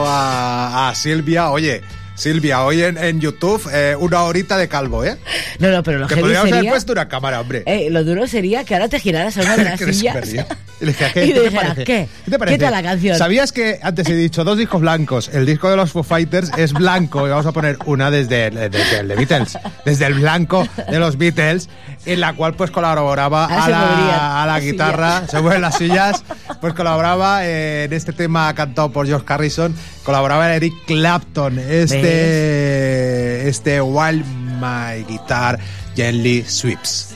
a, 0.05 0.89
a 0.89 0.95
Silvia. 0.95 1.49
Oye, 1.49 1.81
Silvia, 2.15 2.63
hoy 2.63 2.81
en, 2.81 2.97
en 2.97 3.19
YouTube 3.19 3.61
eh, 3.73 3.95
una 3.99 4.23
horita 4.23 4.57
de 4.57 4.67
calvo, 4.69 5.03
¿eh? 5.03 5.17
No, 5.59 5.69
no, 5.69 5.83
pero 5.83 5.99
lo 5.99 6.07
Que 6.07 6.15
podríamos 6.15 6.43
haber 6.47 6.55
sería... 6.55 6.71
puesto 6.71 6.93
una 6.93 7.07
cámara, 7.09 7.41
hombre. 7.41 7.63
Eh, 7.65 7.89
lo 7.91 8.05
duro 8.05 8.25
sería 8.27 8.63
que 8.63 8.73
ahora 8.73 8.87
te 8.87 8.99
giraras 8.99 9.37
a 9.37 9.41
una 9.41 9.57
de 9.57 9.63
las 9.65 9.79
sillas. 9.79 10.15
Y 10.79 10.85
dije, 10.85 11.11
¿qué, 11.13 11.25
y 11.25 11.33
¿qué 11.33 11.39
te 11.41 11.51
parece? 11.51 11.83
¿qué? 11.83 12.07
te 12.29 12.39
parece? 12.39 12.57
¿Qué 12.57 12.63
tal 12.63 12.71
la 12.71 12.81
canción? 12.83 13.17
¿Sabías 13.17 13.51
que 13.51 13.79
antes 13.83 14.07
he 14.07 14.15
dicho 14.15 14.45
dos 14.45 14.57
discos 14.57 14.79
blancos? 14.79 15.29
El 15.33 15.45
disco 15.45 15.69
de 15.69 15.75
los 15.75 15.91
Foo 15.91 16.03
Fighters 16.03 16.51
es 16.57 16.71
blanco 16.71 17.27
y 17.27 17.29
vamos 17.31 17.45
a 17.45 17.51
poner 17.51 17.77
una 17.85 18.09
desde, 18.09 18.47
el- 18.47 18.71
desde 18.71 18.99
el 18.99 19.07
de 19.09 19.15
Beatles, 19.15 19.57
desde 19.83 20.05
el 20.05 20.13
blanco 20.13 20.65
de 20.89 20.99
los 20.99 21.17
Beatles, 21.17 21.67
en 22.05 22.21
la 22.21 22.31
cual 22.33 22.53
pues 22.55 22.71
colaboraba 22.71 23.43
Ahora 23.45 23.65
a 23.65 23.69
la, 23.69 24.43
a 24.43 24.45
la 24.47 24.59
guitarra, 24.61 25.15
sillas. 25.17 25.31
se 25.31 25.41
mueven 25.41 25.61
las 25.61 25.77
sillas, 25.77 26.23
pues 26.61 26.73
colaboraba 26.73 27.45
eh, 27.45 27.83
en 27.85 27.93
este 27.93 28.13
tema 28.13 28.53
cantado 28.55 28.91
por 28.91 29.05
George 29.05 29.25
Harrison, 29.27 29.75
colaboraba 30.05 30.55
Eric 30.55 30.73
Clapton, 30.85 31.59
este, 31.59 33.49
este 33.49 33.81
While 33.81 34.23
My 34.59 35.03
Guitar 35.03 35.59
Gently 35.95 36.45
Sweeps. 36.47 37.15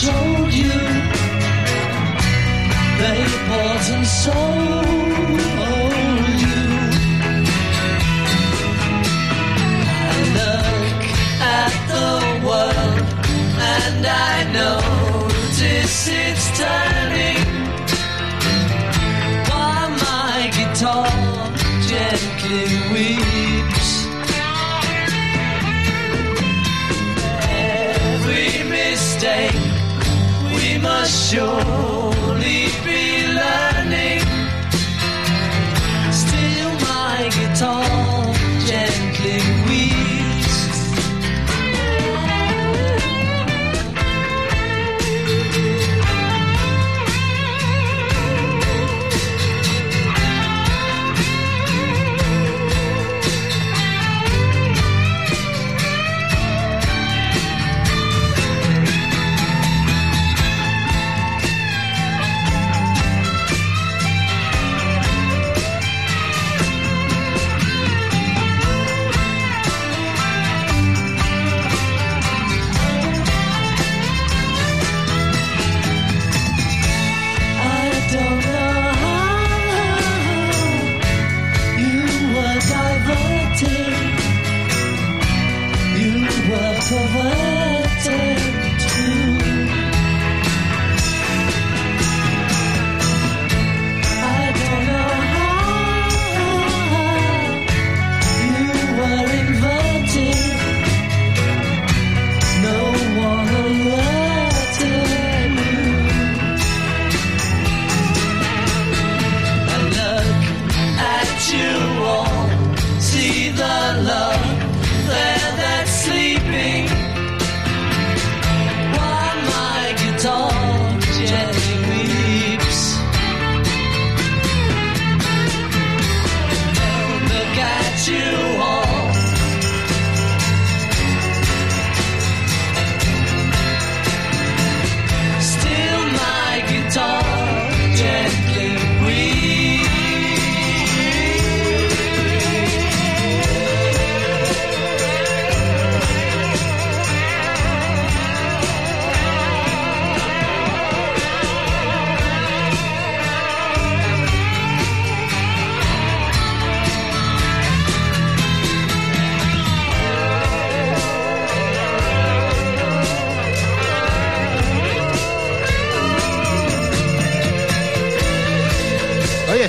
told 0.00 0.54
you 0.54 0.68
they 3.00 3.20
bought 3.48 3.86
and 3.94 4.06
sold 4.06 4.38
you. 6.44 6.60
I 10.06 10.18
look 10.38 11.02
at 11.58 11.74
the 11.92 12.10
world 12.46 13.00
and 13.74 14.06
I 14.06 14.36
notice 14.60 16.08
it's 16.08 16.46
turning. 16.56 17.44
While 19.50 19.90
my 19.90 20.38
guitar 20.56 21.10
gently 21.88 22.66
weeps. 22.92 23.17
We 31.08 31.97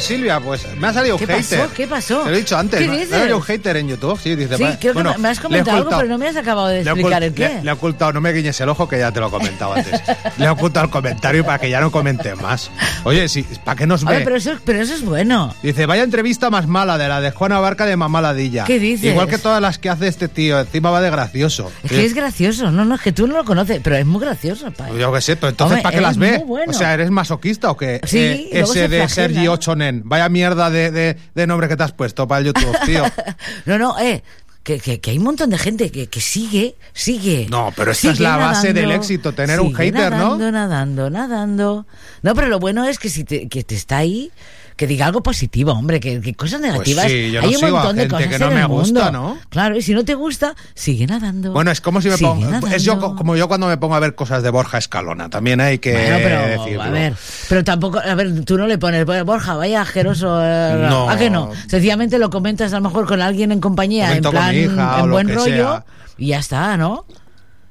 Silvia, 0.10 0.39
pues 0.39 0.65
me 0.78 0.88
ha 0.88 0.93
salido 0.93 1.15
un 1.15 1.19
¿Qué 1.19 1.28
pasó? 1.28 1.56
hater. 1.56 1.69
¿Qué 1.69 1.88
pasó? 1.88 2.19
Te 2.24 2.30
lo 2.32 2.36
he 2.36 2.39
dicho 2.39 2.58
antes. 2.58 2.80
¿Qué 2.82 2.88
Me- 2.88 2.93
dices? 2.93 3.10
Me 3.12 3.15
ha 3.15 3.19
salido 3.19 3.38
un 3.38 3.43
hater 3.43 3.78
en 3.78 3.88
YouTube. 3.88 4.19
Sí, 4.22 4.36
dice, 4.36 4.58
Sí, 4.58 4.63
creo 4.63 4.78
que 4.80 4.91
bueno, 4.93 5.12
me- 5.13 5.17
me 5.19 5.30
has 5.30 5.39
comentado 5.39 5.78
algo, 5.78 5.89
pero 5.91 6.06
no 6.10 6.17
me 6.17 6.28
has 6.28 6.36
acabado 6.36 6.67
de 6.67 6.82
explicar 6.82 7.24
el 7.24 7.34
qué. 7.34 7.48
Le, 7.48 7.63
le 7.63 7.69
he 7.69 7.74
ocultado, 7.74 8.12
no 8.13 8.22
me 8.22 8.34
guiñes 8.34 8.60
el 8.62 8.69
ojo, 8.69 8.88
que 8.89 8.98
ya 9.00 9.12
te 9.12 9.19
lo 9.19 9.28
he 9.28 9.32
comentado 9.32 9.74
antes. 9.74 10.02
le 10.38 10.45
he 10.45 10.50
ocultado 10.50 10.86
el 10.86 10.91
comentario 10.91 11.45
para 11.45 11.60
que 11.60 11.69
ya 11.69 11.80
no 11.82 11.91
comente 11.91 12.36
más. 12.36 12.69
Oye, 13.04 13.28
sí, 13.30 13.45
¿para 13.63 13.78
qué 13.78 13.88
nos 13.88 14.04
ve? 14.04 14.22
pero 14.24 14.36
eso, 14.36 14.52
pero 14.65 14.82
eso 14.82 14.93
es 14.93 15.04
bueno. 15.04 15.54
Dice, 15.63 15.86
vaya 15.86 16.04
entrevista 16.04 16.50
más 16.50 16.67
mala 16.67 16.98
de 16.98 17.08
la 17.08 17.22
de 17.22 17.32
Juana 17.32 17.60
Barca 17.60 17.86
de 17.86 17.95
Mamá 17.95 18.22
Ladilla. 18.22 18.65
¿Qué 18.65 18.80
dices? 18.80 19.12
Igual 19.12 19.28
que 19.28 19.38
todas 19.38 19.62
las 19.62 19.78
que 19.80 19.89
hace 19.89 20.08
este 20.08 20.28
tío, 20.28 20.60
encima 20.60 20.89
va 20.91 21.02
de 21.02 21.10
gracioso. 21.10 21.72
Es 21.84 21.91
que 21.91 22.06
es 22.06 22.13
gracioso. 22.13 22.72
No, 22.72 22.86
no, 22.86 22.95
es 22.95 23.02
que 23.02 23.12
tú 23.12 23.28
no 23.28 23.36
lo 23.38 23.45
conoces, 23.45 23.80
pero 23.84 23.95
es 23.95 24.06
muy 24.06 24.22
gracioso, 24.22 24.72
pa. 24.72 24.89
Yo 24.89 25.12
qué 25.13 25.22
sé, 25.22 25.36
pero 25.36 25.50
entonces 25.50 25.78
Hombre, 25.78 25.84
¿para 25.84 25.95
qué 25.95 26.02
las 26.02 26.17
ve? 26.17 26.43
bueno. 26.45 26.72
O 26.72 26.74
sea, 26.74 26.93
¿eres 26.93 27.12
masoquista 27.12 27.72
o 27.72 27.78
qué? 27.78 28.00
Sí, 28.06 28.17
Eh, 28.17 28.50
ese 28.52 28.74
se 28.74 28.88
de. 28.88 29.08
Sergi 29.10 29.48
Ochonen. 29.48 29.99
Vaya 30.06 30.30
mierda 30.30 30.70
de, 30.70 30.92
de- 30.92 31.18
de 31.36 31.48
nombre 31.48 31.68
que 31.68 31.76
te 31.78 31.84
has 31.84 31.92
puesto 31.94 32.28
para 32.28 32.40
el 32.40 32.46
YouTube, 32.48 32.76
tío. 32.86 33.04
No, 33.66 33.78
no, 33.78 34.00
eh. 34.00 34.24
Que, 34.62 34.78
que, 34.80 35.00
que 35.00 35.12
hay 35.12 35.18
un 35.18 35.24
montón 35.24 35.50
de 35.50 35.58
gente 35.58 35.90
que, 35.90 36.08
que 36.08 36.20
sigue, 36.22 36.76
sigue. 36.94 37.48
No, 37.50 37.74
pero 37.76 37.92
esta 37.92 38.12
es 38.12 38.20
la 38.20 38.36
base 38.36 38.68
nadando, 38.68 38.82
del 38.82 38.92
éxito, 38.92 39.32
tener 39.34 39.60
un 39.62 39.74
hater, 39.74 40.12
¿no? 40.12 40.38
nadando, 40.38 40.52
Nadando, 40.52 41.10
nadando, 41.10 41.86
No, 42.22 42.36
pero 42.36 42.48
lo 42.50 42.60
bueno 42.60 42.86
es 42.86 43.00
que 43.00 43.10
si 43.10 43.24
te, 43.24 43.48
que 43.48 43.64
te 43.64 43.74
está 43.74 43.98
ahí, 43.98 44.32
que 44.80 44.88
diga 44.88 45.08
algo 45.08 45.22
positivo, 45.22 45.74
hombre, 45.74 46.00
que, 46.00 46.22
que 46.22 46.34
cosas 46.36 46.62
negativas. 46.62 47.04
Pues 47.04 47.12
sí, 47.13 47.32
yo 47.32 47.42
no 47.42 47.48
hay 47.50 47.54
un 47.56 47.60
sigo 47.60 47.78
a 47.78 47.80
montón 47.84 47.96
de 47.98 48.02
gente 48.04 48.15
cosas 48.15 48.30
que 48.30 48.39
no 48.39 48.48
en 48.48 48.54
me 48.54 48.62
el 48.62 48.68
gusta, 48.68 49.04
mundo. 49.04 49.12
¿no? 49.12 49.38
Claro, 49.50 49.76
y 49.78 49.82
si 49.82 49.94
no 49.94 50.06
te 50.06 50.13
gusta, 50.15 50.56
sigue 50.74 51.06
nadando. 51.06 51.52
Bueno, 51.52 51.70
es 51.70 51.82
como 51.82 52.00
si 52.02 52.08
me 52.08 52.15
sigue 52.15 52.30
pongo. 52.30 52.46
nadando. 52.46 52.68
Es 52.68 52.84
yo 52.86 52.98
co- 52.98 53.13
como 53.18 53.36
yo 53.36 53.50
cuando 53.50 53.68
me 53.68 53.76
pongo 53.76 53.96
a 53.96 54.00
ver 54.00 54.15
cosas 54.15 54.42
de 54.42 54.50
Borja 54.52 54.78
Escalona. 54.78 55.30
También 55.30 55.60
hay 55.60 55.80
que 55.80 55.92
Bueno, 55.92 56.15
pero 56.24 56.48
decirlo. 56.62 56.84
a 56.84 56.89
ver, 56.92 57.13
pero 57.50 57.63
tampoco, 57.65 58.00
a 58.00 58.15
ver, 58.15 58.46
tú 58.46 58.58
no 58.58 58.68
le 58.68 58.78
pones, 58.78 59.06
"Bueno, 59.06 59.26
Borja, 59.26 59.56
vaya 59.56 59.82
asqueroso, 59.82 60.39
eh, 60.42 60.88
No. 60.89 61.10
¿a 61.10 61.18
que 61.18 61.30
no? 61.30 61.52
Sencillamente 61.68 62.18
lo 62.18 62.30
comentas 62.30 62.72
a 62.72 62.78
lo 62.80 62.84
mejor 62.88 63.06
con 63.06 63.22
alguien 63.22 63.52
en 63.52 63.60
compañía, 63.60 64.15
en 64.15 64.24
con 64.24 64.32
plan, 64.32 64.56
mi 64.56 64.62
hija 64.62 64.96
o 64.96 65.00
en 65.02 65.06
lo 65.08 65.12
buen 65.13 65.28
que 65.28 65.34
rollo, 65.34 65.72
sea. 65.74 65.86
y 66.18 66.28
ya 66.28 66.39
está, 66.39 66.78
¿no? 66.78 67.04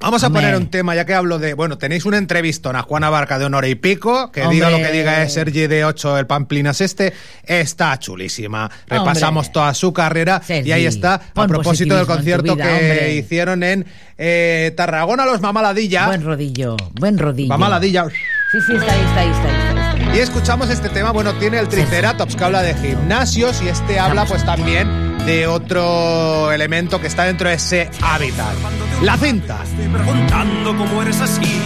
Vamos 0.01 0.23
a 0.23 0.29
Hombre. 0.29 0.43
poner 0.43 0.57
un 0.57 0.69
tema, 0.69 0.95
ya 0.95 1.05
que 1.05 1.15
hablo 1.15 1.39
de. 1.41 1.55
Bueno, 1.55 1.77
tenéis 1.77 2.05
una 2.05 2.19
entrevista 2.19 2.71
a 2.71 2.83
Juana 2.83 3.11
Barca 3.11 3.39
de 3.39 3.47
una 3.47 3.59
hora 3.59 3.69
y 3.69 3.75
pico. 3.75 4.31
Que 4.31 4.43
Hombre. 4.43 4.55
diga 4.55 4.71
lo 4.71 4.77
que 4.79 4.93
diga 4.93 5.23
es 5.23 5.33
Sergi 5.33 5.67
de 5.67 5.85
8, 5.85 6.19
el 6.19 6.27
Pamplinas 6.27 6.81
este. 6.81 7.13
Está 7.43 7.99
chulísima. 7.99 8.71
Repasamos 8.87 9.47
Hombre. 9.47 9.53
toda 9.55 9.75
su 9.75 9.93
carrera. 9.93 10.41
Sergi, 10.45 10.69
y 10.69 10.73
ahí 10.73 10.87
está, 10.87 11.21
a 11.35 11.47
propósito 11.49 11.97
del 11.97 12.07
concierto 12.07 12.55
vida, 12.55 12.79
que 12.79 13.17
hicieron 13.17 13.65
en 13.65 13.87
eh, 14.17 14.73
Tarragona, 14.77 15.27
los 15.27 15.41
Mamaladilla. 15.41 16.07
Buen 16.07 16.25
rodillo, 16.25 16.77
buen 16.95 17.19
rodillo. 17.19 17.49
Mamaladilla. 17.49 18.07
Sí, 18.53 18.59
sí, 18.67 18.75
está 18.77 18.93
ahí, 18.93 19.01
está 19.01 19.21
ahí, 19.21 19.29
está 19.31 19.49
ahí. 19.49 19.55
está 19.69 19.91
ahí. 20.13 20.17
Y 20.17 20.21
escuchamos 20.21 20.71
este 20.71 20.89
tema, 20.91 21.11
bueno, 21.11 21.35
tiene 21.35 21.59
el 21.59 21.69
Triceratops 21.69 22.37
que 22.37 22.45
habla 22.45 22.63
de 22.63 22.75
gimnasios 22.75 23.61
y 23.63 23.69
este 23.69 23.99
habla 23.99 24.25
pues 24.27 24.45
también 24.45 25.08
de 25.29 25.47
otro 25.47 26.51
elemento 26.53 27.03
que 27.03 27.07
está 27.07 27.25
dentro 27.25 27.51
de 27.51 27.57
ese 27.57 27.91
hábitat. 28.01 28.55
La 29.03 29.15
cinta. 29.19 29.59
preguntando 29.93 30.75
cómo 30.75 31.03
eres 31.03 31.21
así. 31.21 31.61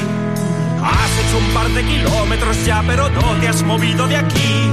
Has 0.83 1.13
hecho 1.21 1.39
un 1.39 1.55
par 1.55 1.69
de 1.69 1.85
kilómetros 1.85 2.67
ya, 2.67 2.83
pero 2.85 3.09
no 3.09 3.23
te 3.41 3.47
has 3.47 3.63
movido 3.63 4.09
de 4.09 4.17
aquí. 4.17 4.69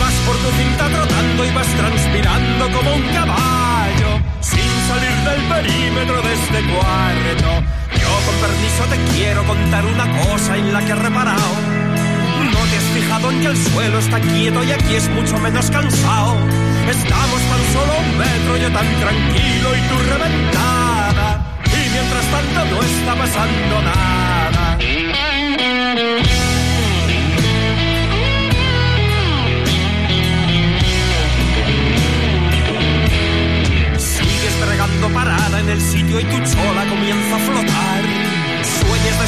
Vas 0.00 0.14
por 0.24 0.36
tu 0.36 0.50
cinta 0.56 0.88
trotando 0.88 1.44
y 1.44 1.50
vas 1.50 1.66
transpirando 1.66 2.70
como 2.72 2.94
un 2.94 3.02
caballo, 3.12 4.10
sin 4.40 4.70
salir 4.88 5.16
del 5.28 5.42
perímetro 5.52 6.22
de 6.22 6.32
este 6.32 6.60
cuarto. 6.72 7.50
Yo 7.92 8.10
con 8.24 8.36
permiso 8.40 8.84
te 8.88 9.18
quiero 9.18 9.44
contar 9.44 9.84
una 9.84 10.06
cosa 10.24 10.56
en 10.56 10.72
la 10.72 10.80
que 10.82 10.92
he 10.92 10.94
reparado. 10.94 11.87
Que 13.18 13.46
el 13.46 13.56
suelo 13.56 13.98
está 13.98 14.20
quieto 14.20 14.64
y 14.64 14.72
aquí 14.72 14.94
es 14.94 15.08
mucho 15.10 15.36
menos 15.38 15.70
cansado. 15.70 16.36
Estamos 16.88 17.40
tan 17.50 17.72
solo 17.72 17.98
un 17.98 18.18
metro, 18.18 18.56
yo 18.56 18.70
tan 18.72 18.86
tranquilo 19.00 19.76
y 19.76 19.80
tú 19.88 19.98
reventada. 20.08 21.44
Y 21.66 21.90
mientras 21.90 22.24
tanto 22.30 22.64
no 22.74 22.82
está 22.82 23.14
pasando 23.14 23.82
nada. 23.82 24.78
Sigues 33.98 34.66
bregando 34.66 35.08
parada 35.10 35.60
en 35.60 35.68
el 35.68 35.80
sitio 35.80 36.20
y 36.20 36.24
tu 36.24 36.38
chola 36.38 36.86
comienza 36.88 37.36
a 37.36 37.38
flotar. 37.38 38.02
Sueñas 38.62 39.18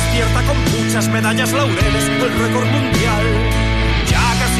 muchas 0.79 1.09
medallas, 1.09 1.53
laureles, 1.53 2.05
el 2.09 2.39
récord 2.39 2.67
mundial. 2.67 3.70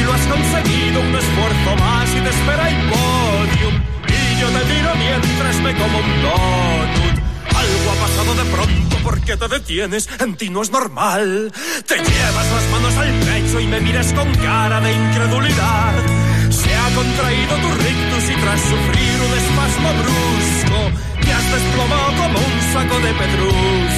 Casi 0.01 0.03
lo 0.03 0.13
has 0.13 0.27
conseguido, 0.27 1.01
un 1.01 1.15
esfuerzo 1.15 1.75
más 1.77 2.09
y 2.09 2.21
te 2.21 2.29
espera 2.29 2.69
el 2.69 2.75
podium. 2.89 3.83
Y 4.07 4.41
yo 4.41 4.47
te 4.47 4.65
miro 4.73 4.95
mientras 4.95 5.55
me 5.61 5.75
como 5.75 5.99
un 5.99 6.21
donut. 6.23 7.19
Algo 7.55 7.91
ha 7.91 8.07
pasado 8.07 8.35
de 8.35 8.45
pronto, 8.51 8.97
¿por 9.03 9.21
qué 9.21 9.37
te 9.37 9.47
detienes? 9.47 10.09
En 10.19 10.35
ti 10.35 10.49
no 10.49 10.63
es 10.63 10.71
normal. 10.71 11.51
Te 11.85 11.95
llevas 11.97 12.51
las 12.51 12.69
manos 12.71 12.97
al 12.97 13.11
pecho 13.11 13.59
y 13.59 13.67
me 13.67 13.79
miras 13.81 14.11
con 14.13 14.33
cara 14.35 14.81
de 14.81 14.91
incredulidad. 14.91 15.93
Se 16.49 16.75
ha 16.75 16.95
contraído 16.95 17.55
tu 17.57 17.69
rictus 17.69 18.29
y 18.29 18.35
tras 18.41 18.61
sufrir 18.61 19.15
un 19.27 19.33
espasmo 19.37 19.89
brusco, 20.01 20.79
te 21.21 21.33
has 21.33 21.51
desplomado 21.51 22.07
como 22.17 22.39
un 22.39 22.73
saco 22.73 22.99
de 22.99 23.13
pedruscos. 23.13 23.90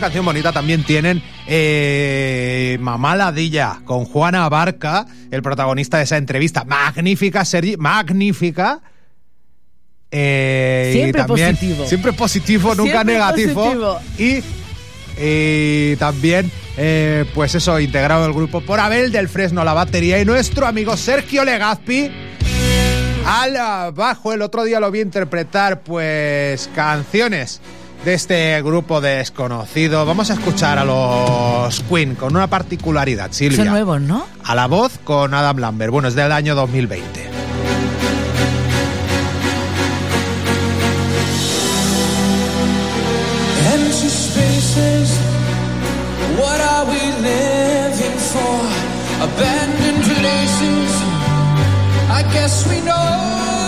Canción 0.00 0.24
bonita 0.24 0.52
también 0.52 0.82
tienen 0.84 1.22
eh, 1.46 2.76
Mamá 2.80 3.14
Ladilla 3.16 3.80
con 3.84 4.04
Juana 4.04 4.48
Barca, 4.48 5.06
el 5.30 5.42
protagonista 5.42 5.98
de 5.98 6.04
esa 6.04 6.16
entrevista. 6.16 6.64
Magnífica, 6.64 7.44
Sergi, 7.44 7.76
magnífica. 7.76 8.80
Eh, 10.10 10.88
y 10.90 10.96
Siempre 10.96 11.22
también- 11.24 11.54
positivo. 11.56 11.86
Siempre 11.86 12.12
positivo, 12.12 12.74
nunca 12.74 12.92
Siempre 12.92 13.14
negativo. 13.14 13.54
positivo. 13.64 14.00
Y, 14.18 14.42
y 15.22 15.96
también, 15.96 16.50
eh, 16.76 17.24
pues 17.34 17.54
eso, 17.54 17.78
integrado 17.78 18.26
el 18.26 18.32
grupo 18.32 18.60
por 18.62 18.80
Abel 18.80 19.12
del 19.12 19.28
Fresno, 19.28 19.62
la 19.64 19.72
batería, 19.74 20.20
y 20.20 20.24
nuestro 20.24 20.66
amigo 20.66 20.96
Sergio 20.96 21.44
Legazpi 21.44 22.10
al 23.26 23.92
bajo. 23.92 24.32
El 24.32 24.42
otro 24.42 24.64
día 24.64 24.80
lo 24.80 24.90
vi 24.90 25.00
interpretar, 25.00 25.82
pues, 25.82 26.68
canciones 26.74 27.60
de 28.04 28.14
este 28.14 28.62
grupo 28.62 29.00
desconocido. 29.00 30.06
Vamos 30.06 30.30
a 30.30 30.34
escuchar 30.34 30.78
a 30.78 30.84
los 30.84 31.80
Queen 31.82 32.14
con 32.14 32.34
una 32.34 32.46
particularidad, 32.46 33.32
Silvia. 33.32 33.58
Son 33.58 33.68
nuevos, 33.68 34.00
¿no? 34.00 34.26
A 34.44 34.54
la 34.54 34.66
voz 34.66 34.98
con 35.04 35.34
Adam 35.34 35.58
Lambert. 35.58 35.92
Bueno, 35.92 36.08
es 36.08 36.14
del 36.14 36.32
año 36.32 36.54
2020. 36.54 37.28
Empty 43.74 44.08
spaces, 44.08 45.10
what 46.38 46.60
are 46.60 46.86
we 46.88 47.00
living 47.22 48.18
for? 48.18 48.60
Abandoned 49.22 50.02
places, 50.04 50.90
I 52.08 52.22
guess 52.32 52.66
we 52.66 52.80
know 52.80 53.59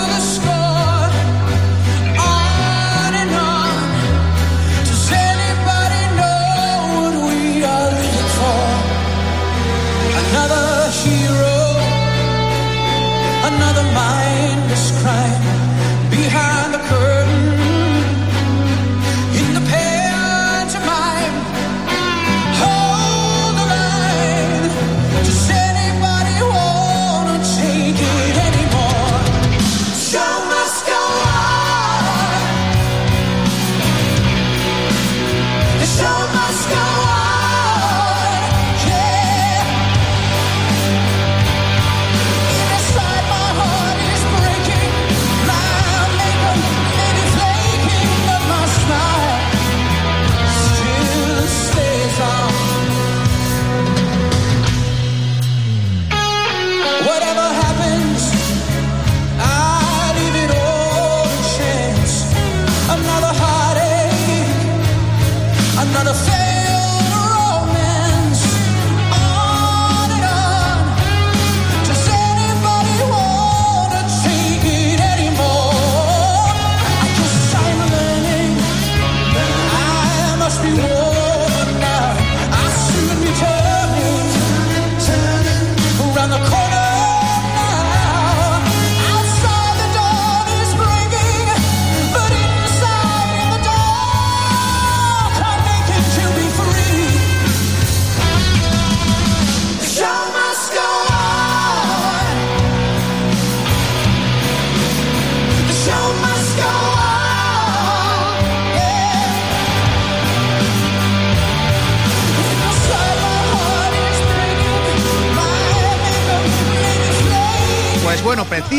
cry. 15.03 15.32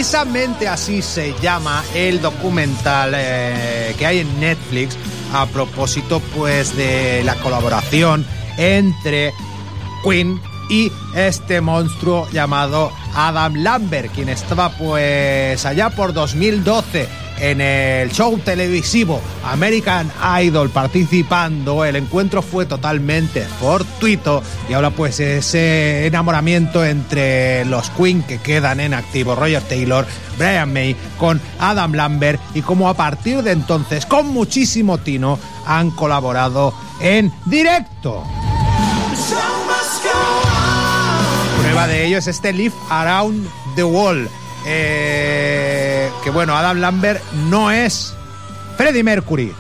Precisamente 0.04 0.68
así 0.68 1.02
se 1.02 1.34
llama 1.40 1.82
el 1.96 2.22
documental 2.22 3.14
eh, 3.16 3.96
que 3.98 4.06
hay 4.06 4.20
en 4.20 4.40
Netflix 4.42 4.98
a 5.34 5.46
propósito 5.46 6.22
pues 6.36 6.76
de 6.76 7.24
la 7.24 7.36
colaboración 7.36 8.26
entre 8.58 9.34
Queen 10.04 10.42
y 10.70 10.92
este 11.16 11.62
monstruo 11.62 12.28
llamado 12.34 12.92
Adam 13.16 13.56
Lambert, 13.56 14.12
quien 14.12 14.28
estaba 14.28 14.72
pues 14.78 15.66
allá 15.66 15.90
por 15.90 16.12
2012 16.12 17.08
en 17.44 17.60
el 17.60 18.10
show 18.12 18.40
televisivo 18.40 19.20
American 19.44 20.10
Idol 20.42 20.70
participando. 20.70 21.84
El 21.84 21.98
encuentro 21.98 22.42
fue 22.42 22.66
totalmente 22.66 23.42
fortuito 23.42 24.42
y 24.70 24.74
ahora 24.74 24.92
pues 24.92 25.20
ese 25.20 26.08
enamoramiento 26.08 26.86
entre 26.86 27.66
los 27.66 27.90
Queen 27.90 28.24
que 28.24 28.38
quedan 28.38 28.80
en 28.80 28.94
activo, 28.94 29.36
Roger 29.36 29.62
Taylor, 29.64 30.06
Brian 30.38 30.72
May, 30.72 30.96
con 31.20 31.42
Adam 31.60 31.94
Lambert 31.94 32.40
y 32.54 32.62
como 32.62 32.88
a 32.88 32.94
partir 32.94 33.44
de 33.44 33.52
entonces, 33.52 34.06
con 34.06 34.28
muchísimo 34.28 34.98
tino, 35.00 35.38
han 35.66 35.92
colaborado 35.92 36.74
en 37.02 37.30
directo. 37.46 38.24
Prueba 41.62 41.88
de 41.88 42.06
ello 42.06 42.18
es 42.20 42.28
este 42.28 42.54
Live 42.54 42.76
Around 42.90 43.50
the 43.76 43.84
Wall. 43.84 44.30
Eh, 44.66 45.43
que 46.24 46.30
bueno, 46.30 46.56
Adam 46.56 46.80
Lambert 46.80 47.22
no 47.50 47.70
es 47.70 48.14
Freddie 48.78 49.04
Mercury. 49.04 49.54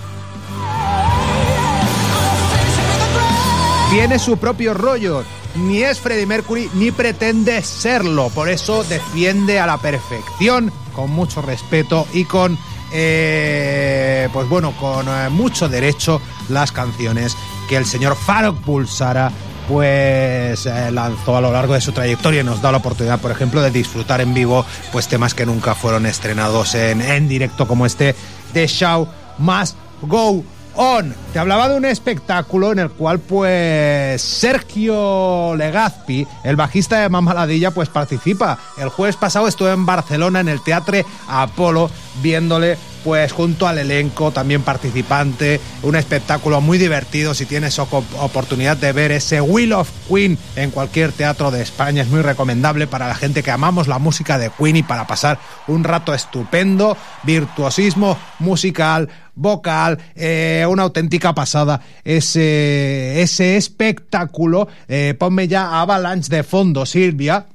Tiene 3.91 4.17
su 4.17 4.37
propio 4.37 4.73
rollo. 4.73 5.23
Ni 5.55 5.83
es 5.83 5.99
Freddie 5.99 6.25
Mercury 6.25 6.69
ni 6.73 6.91
pretende 6.91 7.61
serlo. 7.61 8.29
Por 8.29 8.49
eso 8.49 8.83
defiende 8.83 9.59
a 9.59 9.67
la 9.67 9.77
perfección, 9.77 10.71
con 10.93 11.11
mucho 11.11 11.41
respeto 11.41 12.07
y 12.11 12.25
con, 12.25 12.57
eh, 12.91 14.29
pues 14.33 14.49
bueno, 14.49 14.73
con 14.79 15.05
eh, 15.07 15.29
mucho 15.29 15.69
derecho 15.69 16.21
las 16.49 16.71
canciones 16.71 17.37
que 17.69 17.75
el 17.75 17.85
señor 17.85 18.15
Farrokh 18.15 18.65
Bulsara 18.65 19.31
pues 19.67 20.65
eh, 20.65 20.91
lanzó 20.91 21.37
a 21.37 21.41
lo 21.41 21.51
largo 21.51 21.73
de 21.73 21.81
su 21.81 21.91
trayectoria 21.91 22.41
y 22.41 22.43
nos 22.43 22.61
da 22.61 22.71
la 22.71 22.77
oportunidad, 22.79 23.19
por 23.19 23.31
ejemplo, 23.31 23.61
de 23.61 23.71
disfrutar 23.71 24.21
en 24.21 24.33
vivo 24.33 24.65
pues 24.91 25.07
temas 25.07 25.33
que 25.33 25.45
nunca 25.45 25.75
fueron 25.75 26.05
estrenados 26.05 26.75
en, 26.75 27.01
en 27.01 27.27
directo 27.27 27.67
como 27.67 27.85
este 27.85 28.15
de 28.53 28.67
Show 28.67 29.07
Must 29.37 29.75
Go 30.01 30.43
On. 30.75 31.13
Te 31.31 31.39
hablaba 31.39 31.69
de 31.69 31.77
un 31.77 31.85
espectáculo 31.85 32.71
en 32.71 32.79
el 32.79 32.89
cual 32.89 33.19
pues 33.19 34.21
Sergio 34.21 35.55
Legazpi, 35.55 36.27
el 36.43 36.55
bajista 36.55 36.99
de 36.99 37.09
Mamaladilla, 37.09 37.71
pues 37.71 37.89
participa. 37.89 38.57
El 38.77 38.89
jueves 38.89 39.15
pasado 39.15 39.47
estuve 39.47 39.71
en 39.71 39.85
Barcelona 39.85 40.39
en 40.39 40.49
el 40.49 40.63
Teatro 40.63 40.97
Apolo 41.27 41.89
viéndole 42.21 42.77
pues 43.03 43.31
junto 43.31 43.67
al 43.67 43.77
elenco, 43.77 44.31
también 44.31 44.61
participante, 44.61 45.59
un 45.81 45.95
espectáculo 45.95 46.61
muy 46.61 46.77
divertido. 46.77 47.33
Si 47.33 47.45
tienes 47.45 47.77
oportunidad 47.79 48.77
de 48.77 48.91
ver 48.93 49.11
ese 49.11 49.41
Will 49.41 49.73
of 49.73 49.89
Queen 50.09 50.37
en 50.55 50.71
cualquier 50.71 51.11
teatro 51.11 51.51
de 51.51 51.61
España, 51.61 52.01
es 52.01 52.07
muy 52.07 52.21
recomendable 52.21 52.87
para 52.87 53.07
la 53.07 53.15
gente 53.15 53.43
que 53.43 53.51
amamos 53.51 53.87
la 53.87 53.99
música 53.99 54.37
de 54.37 54.49
Queen 54.49 54.77
y 54.77 54.83
para 54.83 55.07
pasar 55.07 55.39
un 55.67 55.83
rato 55.83 56.13
estupendo, 56.13 56.97
virtuosismo 57.23 58.17
musical, 58.39 59.09
vocal, 59.35 59.99
eh, 60.15 60.65
una 60.69 60.83
auténtica 60.83 61.33
pasada 61.33 61.81
ese, 62.03 63.21
ese 63.21 63.57
espectáculo. 63.57 64.67
Eh, 64.87 65.15
ponme 65.17 65.47
ya 65.47 65.81
Avalanche 65.81 66.29
de 66.29 66.43
fondo, 66.43 66.85
Silvia 66.85 67.47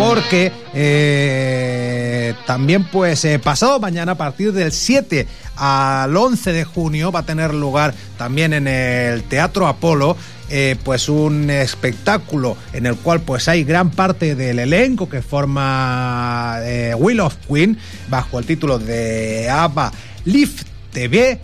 porque 0.00 0.50
eh, 0.72 2.34
también 2.46 2.84
pues 2.84 3.22
eh, 3.26 3.38
pasado 3.38 3.78
mañana 3.80 4.12
a 4.12 4.14
partir 4.14 4.54
del 4.54 4.72
7 4.72 5.28
al 5.56 6.16
11 6.16 6.54
de 6.54 6.64
junio 6.64 7.12
va 7.12 7.20
a 7.20 7.26
tener 7.26 7.52
lugar 7.52 7.92
también 8.16 8.54
en 8.54 8.66
el 8.66 9.22
Teatro 9.24 9.66
Apolo 9.66 10.16
eh, 10.48 10.76
pues 10.84 11.10
un 11.10 11.50
espectáculo 11.50 12.56
en 12.72 12.86
el 12.86 12.96
cual 12.96 13.20
pues 13.20 13.46
hay 13.46 13.62
gran 13.62 13.90
parte 13.90 14.34
del 14.34 14.58
elenco 14.60 15.06
que 15.06 15.20
forma 15.20 16.60
eh, 16.62 16.94
Will 16.98 17.20
of 17.20 17.36
Queen 17.46 17.76
bajo 18.08 18.38
el 18.38 18.46
título 18.46 18.78
de 18.78 19.50
ABBA 19.50 19.92
Live 20.24 20.54
TV 20.94 21.38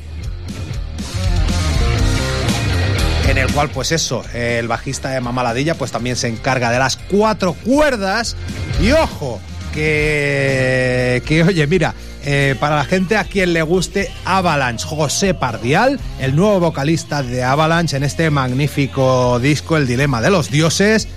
en 3.28 3.38
el 3.38 3.52
cual, 3.52 3.70
pues 3.70 3.92
eso, 3.92 4.24
el 4.34 4.68
bajista 4.68 5.10
de 5.10 5.20
Mamaladilla, 5.20 5.74
pues 5.74 5.90
también 5.90 6.16
se 6.16 6.28
encarga 6.28 6.70
de 6.70 6.78
las 6.78 6.96
cuatro 6.96 7.54
cuerdas. 7.54 8.36
Y 8.80 8.92
ojo, 8.92 9.40
que, 9.74 11.22
que 11.26 11.42
oye, 11.42 11.66
mira, 11.66 11.94
eh, 12.24 12.54
para 12.58 12.76
la 12.76 12.84
gente 12.84 13.16
a 13.16 13.24
quien 13.24 13.52
le 13.52 13.62
guste 13.62 14.10
Avalanche, 14.24 14.86
José 14.86 15.34
Pardial, 15.34 16.00
el 16.20 16.34
nuevo 16.34 16.60
vocalista 16.60 17.22
de 17.22 17.42
Avalanche 17.42 17.96
en 17.96 18.04
este 18.04 18.30
magnífico 18.30 19.38
disco, 19.38 19.76
El 19.76 19.86
Dilema 19.86 20.20
de 20.20 20.30
los 20.30 20.50
Dioses, 20.50 21.08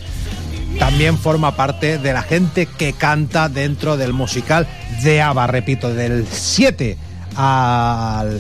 también 0.78 1.18
forma 1.18 1.55
parte 1.55 1.97
de 1.97 2.14
la 2.14 2.22
gente 2.22 2.66
que 2.66 2.93
canta 2.93 3.49
dentro 3.49 3.97
del 3.97 4.14
musical 4.14 4.68
de 5.03 5.22
ABBA, 5.22 5.47
repito, 5.47 5.93
del 5.93 6.28
7 6.30 6.97
al, 7.36 8.39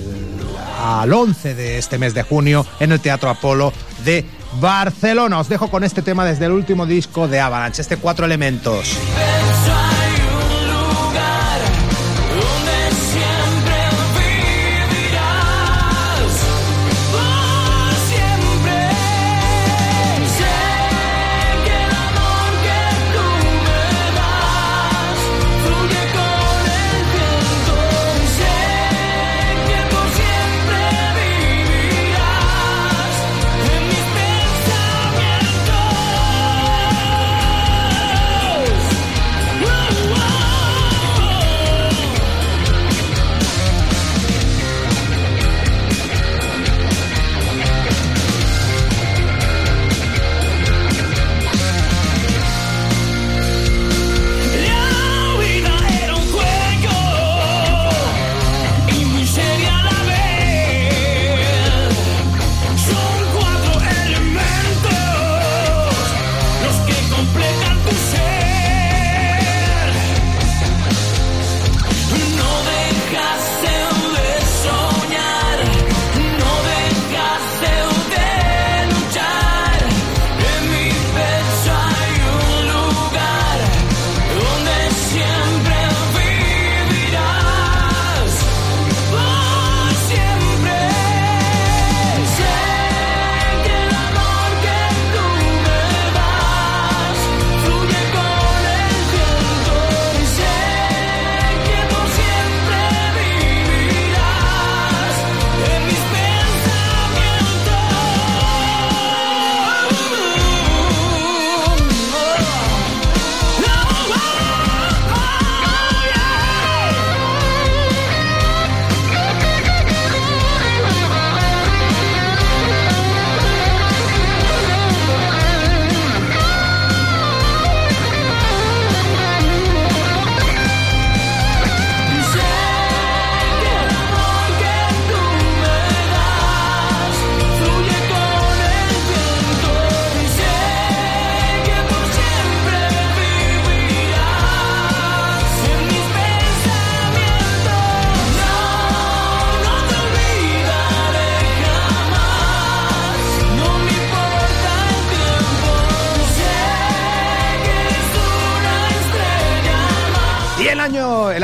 al 0.81 1.13
11 1.13 1.55
de 1.55 1.77
este 1.77 1.97
mes 1.97 2.13
de 2.13 2.23
junio 2.23 2.65
en 2.79 2.91
el 2.91 2.99
Teatro 2.99 3.29
Apolo 3.29 3.73
de 4.03 4.25
Barcelona. 4.59 5.39
Os 5.39 5.49
dejo 5.49 5.69
con 5.69 5.83
este 5.83 6.01
tema 6.01 6.25
desde 6.25 6.45
el 6.45 6.51
último 6.51 6.85
disco 6.85 7.27
de 7.27 7.39
Avalanche, 7.39 7.81
este 7.81 7.97
cuatro 7.97 8.25
elementos. 8.25 8.97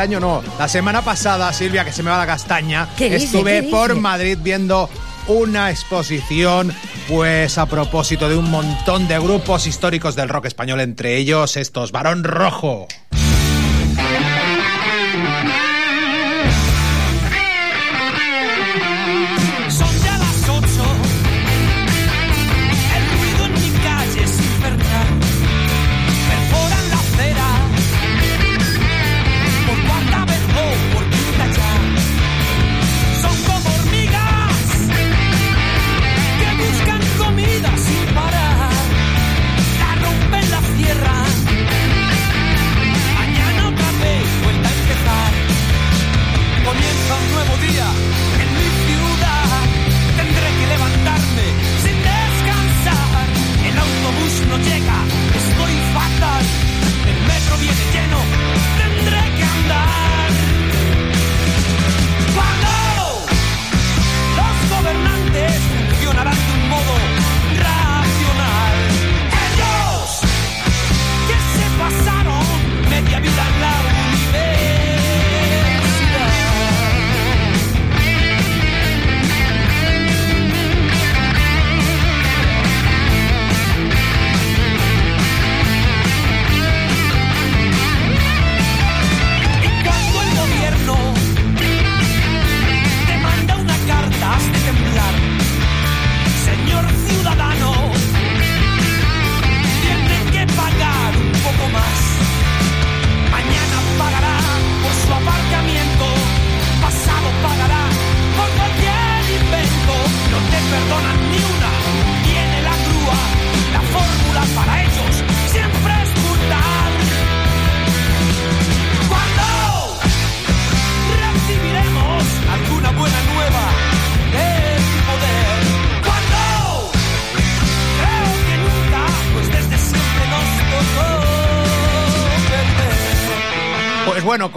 Año, 0.06 0.20
no, 0.20 0.44
la 0.60 0.68
semana 0.68 1.02
pasada, 1.02 1.52
Silvia, 1.52 1.84
que 1.84 1.92
se 1.92 2.04
me 2.04 2.12
va 2.12 2.18
la 2.20 2.28
castaña, 2.28 2.88
estuve 3.00 3.62
¿Qué 3.62 3.70
por 3.72 3.90
dice? 3.90 4.02
Madrid 4.02 4.38
viendo 4.40 4.88
una 5.28 5.72
exposición, 5.72 6.72
pues 7.08 7.58
a 7.58 7.66
propósito 7.66 8.30
de 8.30 8.38
un 8.38 8.52
montón 8.52 9.08
de 9.08 9.18
grupos 9.18 9.66
históricos 9.66 10.16
del 10.16 10.30
rock 10.30 10.46
español, 10.46 10.80
entre 10.82 11.18
ellos 11.18 11.58
estos, 11.58 11.92
Barón 11.92 12.24
Rojo. 12.24 12.88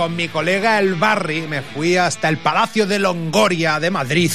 Con 0.08 0.16
mi 0.16 0.28
colega 0.28 0.78
el 0.78 0.94
Barry 0.94 1.42
me 1.42 1.60
fui 1.60 1.98
hasta 1.98 2.30
el 2.30 2.38
Palacio 2.38 2.86
de 2.86 2.98
Longoria 2.98 3.78
de 3.78 3.90
Madrid. 3.90 4.30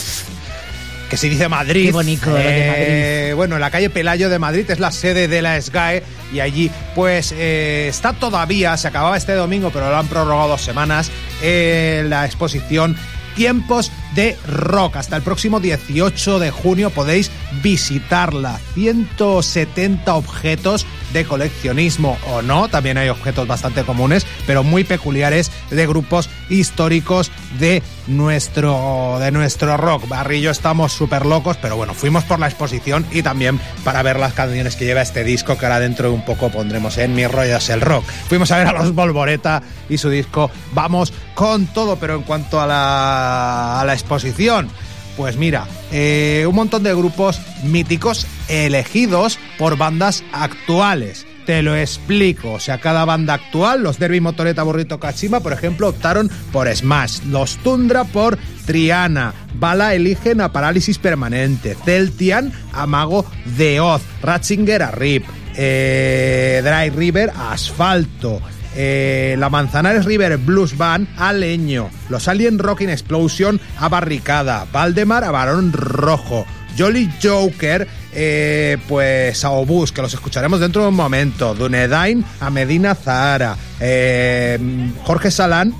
Que 1.09 1.17
se 1.17 1.27
dice 1.29 1.49
Madrid. 1.49 1.87
Qué 1.87 1.91
bonito 1.91 2.29
lo 2.29 2.35
de 2.35 3.29
Eh, 3.29 3.33
Bueno, 3.33 3.57
la 3.57 3.71
calle 3.71 3.89
Pelayo 3.89 4.29
de 4.29 4.37
Madrid 4.37 4.69
es 4.69 4.79
la 4.79 4.91
sede 4.91 5.27
de 5.27 5.41
la 5.41 5.59
SGAE 5.59 6.03
y 6.31 6.41
allí 6.41 6.69
pues 6.93 7.33
eh, 7.35 7.87
está 7.89 8.13
todavía, 8.13 8.77
se 8.77 8.87
acababa 8.87 9.17
este 9.17 9.33
domingo 9.33 9.71
pero 9.71 9.89
lo 9.89 9.97
han 9.97 10.05
prorrogado 10.05 10.49
dos 10.49 10.61
semanas, 10.61 11.09
eh, 11.41 12.05
la 12.07 12.27
exposición 12.27 12.95
Tiempos 13.35 13.91
de 14.15 14.37
Rock. 14.47 14.97
Hasta 14.97 15.15
el 15.15 15.21
próximo 15.21 15.59
18 15.59 16.39
de 16.39 16.51
junio 16.51 16.89
podéis 16.89 17.31
visitarla. 17.61 18.59
170 18.75 20.15
objetos 20.15 20.85
de 21.13 21.25
coleccionismo 21.25 22.17
o 22.27 22.41
no, 22.41 22.67
también 22.67 22.97
hay 22.97 23.09
objetos 23.09 23.47
bastante 23.47 23.83
comunes, 23.83 24.25
pero 24.47 24.63
muy 24.63 24.83
peculiares 24.83 25.51
de 25.69 25.85
grupos 25.85 26.29
históricos 26.49 27.31
de 27.59 27.83
nuestro, 28.07 29.17
de 29.19 29.31
nuestro 29.31 29.77
rock. 29.77 30.03
Yo 30.33 30.51
estamos 30.51 30.91
súper 30.91 31.25
locos, 31.25 31.57
pero 31.61 31.77
bueno, 31.77 31.93
fuimos 31.93 32.23
por 32.23 32.39
la 32.39 32.47
exposición 32.47 33.05
y 33.11 33.21
también 33.21 33.59
para 33.83 34.01
ver 34.01 34.19
las 34.19 34.33
canciones 34.33 34.75
que 34.75 34.85
lleva 34.85 35.01
este 35.01 35.23
disco, 35.23 35.57
que 35.57 35.65
ahora 35.65 35.79
dentro 35.79 36.09
de 36.09 36.15
un 36.15 36.25
poco 36.25 36.49
pondremos 36.49 36.97
en 36.97 37.13
Mi 37.13 37.27
rollo 37.27 37.57
es 37.57 37.69
el 37.69 37.81
rock. 37.81 38.03
Fuimos 38.27 38.51
a 38.51 38.57
ver 38.57 38.67
a 38.67 38.73
los 38.73 38.93
Volvoreta 38.93 39.61
y 39.89 39.97
su 39.97 40.09
disco 40.09 40.49
Vamos 40.73 41.13
con 41.35 41.67
todo, 41.67 41.97
pero 41.97 42.15
en 42.15 42.23
cuanto 42.23 42.59
a 42.59 42.67
la, 42.67 43.81
a 43.81 43.85
la 43.85 43.93
exposición, 44.03 44.69
pues 45.17 45.37
mira, 45.37 45.67
eh, 45.91 46.45
un 46.47 46.55
montón 46.55 46.83
de 46.83 46.93
grupos 46.93 47.39
míticos 47.63 48.27
elegidos 48.47 49.39
por 49.57 49.77
bandas 49.77 50.23
actuales. 50.31 51.25
Te 51.45 51.61
lo 51.61 51.75
explico. 51.75 52.53
O 52.53 52.59
sea, 52.59 52.79
cada 52.79 53.03
banda 53.03 53.33
actual, 53.33 53.83
los 53.83 53.99
Derby 53.99 54.21
Motoreta 54.21 54.63
Burrito 54.63 54.99
Kachima, 54.99 55.41
por 55.41 55.51
ejemplo, 55.51 55.89
optaron 55.89 56.31
por 56.53 56.73
Smash. 56.73 57.19
Los 57.25 57.57
Tundra 57.57 58.05
por 58.05 58.37
Triana. 58.65 59.33
Bala 59.55 59.93
eligen 59.93 60.39
a 60.39 60.53
Parálisis 60.53 60.97
Permanente. 60.99 61.75
Celtian 61.83 62.53
a 62.71 62.87
Mago 62.87 63.25
de 63.57 63.81
Oz. 63.81 64.01
Ratzinger 64.21 64.83
a 64.83 64.91
Rip. 64.91 65.25
Eh, 65.55 66.61
Dry 66.63 66.97
River 66.97 67.31
a 67.35 67.51
Asfalto. 67.51 68.41
Eh, 68.75 69.35
la 69.37 69.49
Manzanares 69.49 70.05
River 70.05 70.37
Blues 70.37 70.77
Band 70.77 71.07
a 71.17 71.31
Leño, 71.31 71.89
los 72.09 72.27
Alien 72.27 72.57
Rocking 72.59 72.89
Explosion 72.89 73.59
a 73.77 73.87
Barricada, 73.89 74.65
Valdemar 74.71 75.23
a 75.23 75.31
Barón 75.31 75.71
Rojo, 75.73 76.45
Jolly 76.77 77.09
Joker 77.21 77.87
eh, 78.13 78.77
pues 78.87 79.43
a 79.43 79.51
Obús, 79.51 79.91
que 79.91 80.01
los 80.01 80.13
escucharemos 80.13 80.59
dentro 80.59 80.83
de 80.83 80.89
un 80.89 80.95
momento, 80.95 81.53
Dunedain 81.55 82.23
a 82.39 82.49
Medina 82.49 82.95
Zahara, 82.95 83.57
eh, 83.79 84.59
Jorge 85.03 85.31
Salán 85.31 85.73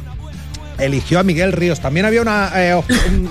eligió 0.80 1.20
a 1.20 1.24
Miguel 1.24 1.52
Ríos. 1.52 1.80
También 1.80 2.06
había 2.06 2.22
una, 2.22 2.52
eh, 2.56 2.82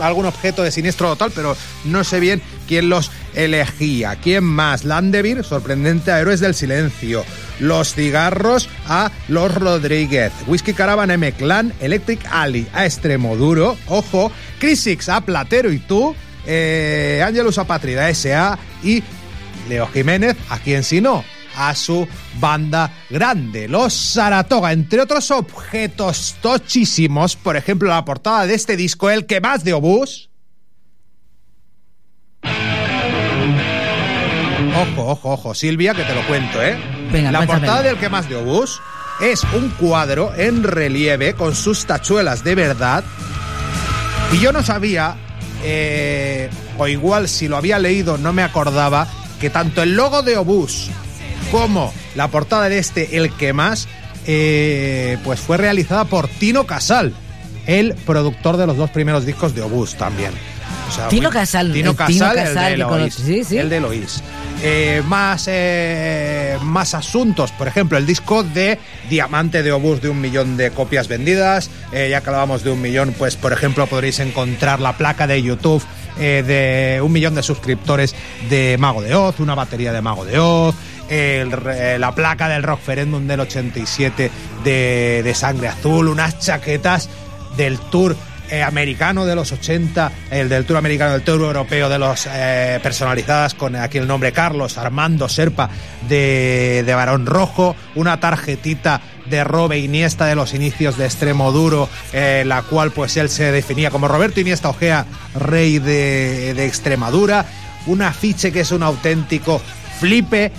algún 0.00 0.26
objeto 0.26 0.62
de 0.62 0.70
siniestro 0.70 1.08
total, 1.08 1.32
pero 1.34 1.56
no 1.84 2.04
sé 2.04 2.20
bien 2.20 2.42
quién 2.72 2.88
los 2.88 3.10
elegía. 3.34 4.16
¿Quién 4.16 4.44
más? 4.44 4.86
Landevir, 4.86 5.44
sorprendente 5.44 6.10
a 6.10 6.20
Héroes 6.20 6.40
del 6.40 6.54
Silencio. 6.54 7.22
Los 7.60 7.92
cigarros 7.92 8.66
a 8.86 9.12
Los 9.28 9.54
Rodríguez. 9.54 10.32
Whisky 10.46 10.72
Caravan 10.72 11.10
M 11.10 11.32
Clan, 11.32 11.74
Electric 11.80 12.24
Ali 12.30 12.66
a 12.72 12.86
Extremoduro. 12.86 13.76
Ojo. 13.88 14.32
Crisix 14.58 15.10
a 15.10 15.20
Platero 15.20 15.70
y 15.70 15.80
tú. 15.80 16.16
Eh, 16.46 17.22
Angelus 17.22 17.58
Apátrida 17.58 18.08
S.A. 18.08 18.58
y 18.82 19.02
Leo 19.68 19.86
Jiménez, 19.88 20.38
a 20.48 20.58
quien 20.58 20.82
si 20.82 21.02
no, 21.02 21.22
a 21.54 21.74
su 21.74 22.08
banda 22.40 22.90
grande, 23.10 23.68
los 23.68 23.92
Saratoga, 23.92 24.72
entre 24.72 25.02
otros 25.02 25.30
objetos 25.30 26.36
tochísimos, 26.40 27.36
por 27.36 27.58
ejemplo, 27.58 27.90
la 27.90 28.04
portada 28.06 28.46
de 28.46 28.54
este 28.54 28.78
disco, 28.78 29.10
el 29.10 29.26
que 29.26 29.42
más 29.42 29.62
de 29.62 29.74
Obús. 29.74 30.31
Ojo, 34.82 35.06
ojo, 35.10 35.30
ojo, 35.32 35.54
Silvia, 35.54 35.94
que 35.94 36.02
te 36.04 36.14
lo 36.14 36.26
cuento, 36.26 36.62
¿eh? 36.62 36.76
Venga, 37.12 37.30
la 37.32 37.46
portada 37.46 37.82
del 37.82 37.96
que 37.98 38.08
más 38.08 38.28
de 38.28 38.36
Obús 38.36 38.80
es 39.20 39.42
un 39.54 39.70
cuadro 39.70 40.32
en 40.36 40.62
relieve 40.62 41.34
con 41.34 41.54
sus 41.54 41.84
tachuelas 41.86 42.42
de 42.44 42.54
verdad. 42.54 43.04
Y 44.32 44.38
yo 44.40 44.52
no 44.52 44.62
sabía, 44.62 45.16
eh, 45.62 46.48
o 46.78 46.88
igual 46.88 47.28
si 47.28 47.48
lo 47.48 47.56
había 47.56 47.78
leído 47.78 48.18
no 48.18 48.32
me 48.32 48.42
acordaba, 48.42 49.06
que 49.40 49.50
tanto 49.50 49.82
el 49.82 49.94
logo 49.94 50.22
de 50.22 50.36
Obús 50.36 50.88
como 51.50 51.92
la 52.14 52.28
portada 52.28 52.68
de 52.68 52.78
este, 52.78 53.16
el 53.18 53.30
que 53.32 53.52
más, 53.52 53.88
eh, 54.26 55.18
pues 55.24 55.40
fue 55.40 55.56
realizada 55.58 56.04
por 56.06 56.28
Tino 56.28 56.64
Casal, 56.66 57.12
el 57.66 57.94
productor 58.06 58.56
de 58.56 58.66
los 58.66 58.76
dos 58.76 58.90
primeros 58.90 59.26
discos 59.26 59.54
de 59.54 59.62
Obús 59.62 59.94
también. 59.96 60.32
O 60.88 60.94
sea, 60.94 61.08
Tino 61.08 61.28
muy- 61.30 61.32
Casal, 61.38 61.72
Tino 61.72 61.90
el 61.90 61.96
Casal, 61.96 62.12
Tino 62.14 62.26
el 62.30 62.34
Casal 62.36 62.54
de 62.54 62.68
que 62.68 62.74
Eloís. 62.74 63.14
conoce- 63.16 63.24
sí, 63.24 63.44
sí. 63.44 63.58
El 63.58 63.68
de. 63.68 63.80
Eh, 64.64 65.02
más, 65.06 65.48
eh, 65.48 66.56
más 66.62 66.94
asuntos. 66.94 67.50
Por 67.50 67.66
ejemplo, 67.66 67.98
el 67.98 68.06
disco 68.06 68.44
de 68.44 68.78
Diamante 69.10 69.64
de 69.64 69.72
Obús 69.72 70.00
de 70.00 70.08
un 70.08 70.20
millón 70.20 70.56
de 70.56 70.70
copias 70.70 71.08
vendidas. 71.08 71.68
Eh, 71.92 72.08
ya 72.10 72.20
que 72.20 72.28
hablábamos 72.28 72.62
de 72.62 72.70
un 72.70 72.80
millón, 72.80 73.12
pues 73.18 73.34
por 73.34 73.52
ejemplo 73.52 73.88
podréis 73.88 74.20
encontrar 74.20 74.80
la 74.80 74.96
placa 74.96 75.26
de 75.26 75.42
YouTube 75.42 75.82
de 76.16 77.00
un 77.02 77.10
millón 77.10 77.34
de 77.34 77.42
suscriptores 77.42 78.14
de 78.50 78.76
Mago 78.78 79.00
de 79.00 79.14
Oz, 79.14 79.40
una 79.40 79.54
batería 79.54 79.94
de 79.94 80.02
Mago 80.02 80.26
de 80.26 80.38
Oz. 80.38 80.74
la 81.08 82.14
placa 82.14 82.48
del 82.50 82.62
Rockferendum 82.62 83.26
del 83.26 83.40
87 83.40 84.30
de, 84.62 85.22
de 85.24 85.34
Sangre 85.34 85.68
Azul, 85.68 86.08
unas 86.08 86.38
chaquetas 86.38 87.08
del 87.56 87.78
Tour 87.78 88.14
eh, 88.50 88.62
americano 88.62 89.24
de 89.24 89.34
los 89.34 89.50
80, 89.50 90.12
el 90.30 90.48
del 90.50 90.66
Tour 90.66 90.76
americano, 90.76 91.12
del 91.12 91.22
Tour 91.22 91.40
europeo 91.40 91.88
de 91.88 91.98
los 91.98 92.28
eh, 92.30 92.80
personalizadas 92.82 93.54
con 93.54 93.76
aquí 93.76 93.96
el 93.96 94.06
nombre 94.06 94.32
Carlos 94.32 94.76
Armando 94.76 95.28
Serpa 95.28 95.70
de, 96.06 96.82
de 96.84 96.94
Barón 96.94 97.24
Rojo, 97.24 97.74
una 97.94 98.20
tarjetita 98.20 99.00
de 99.24 99.42
Robe 99.44 99.78
Iniesta 99.78 100.26
de 100.26 100.34
los 100.34 100.52
inicios 100.52 100.98
de 100.98 101.06
Extremo 101.06 101.50
Duro, 101.50 101.88
eh, 102.12 102.42
la 102.46 102.60
cual 102.62 102.90
pues 102.90 103.16
él 103.16 103.30
se 103.30 103.52
definía 103.52 103.90
como 103.90 104.06
Roberto 104.06 104.40
Iniesta 104.40 104.68
Ojea, 104.68 105.06
rey 105.34 105.78
de, 105.78 106.52
de 106.52 106.66
Extremadura, 106.66 107.46
un 107.86 108.02
afiche 108.02 108.52
que 108.52 108.60
es 108.60 108.70
un 108.70 108.82
auténtico 108.82 109.62
flipe 109.98 110.52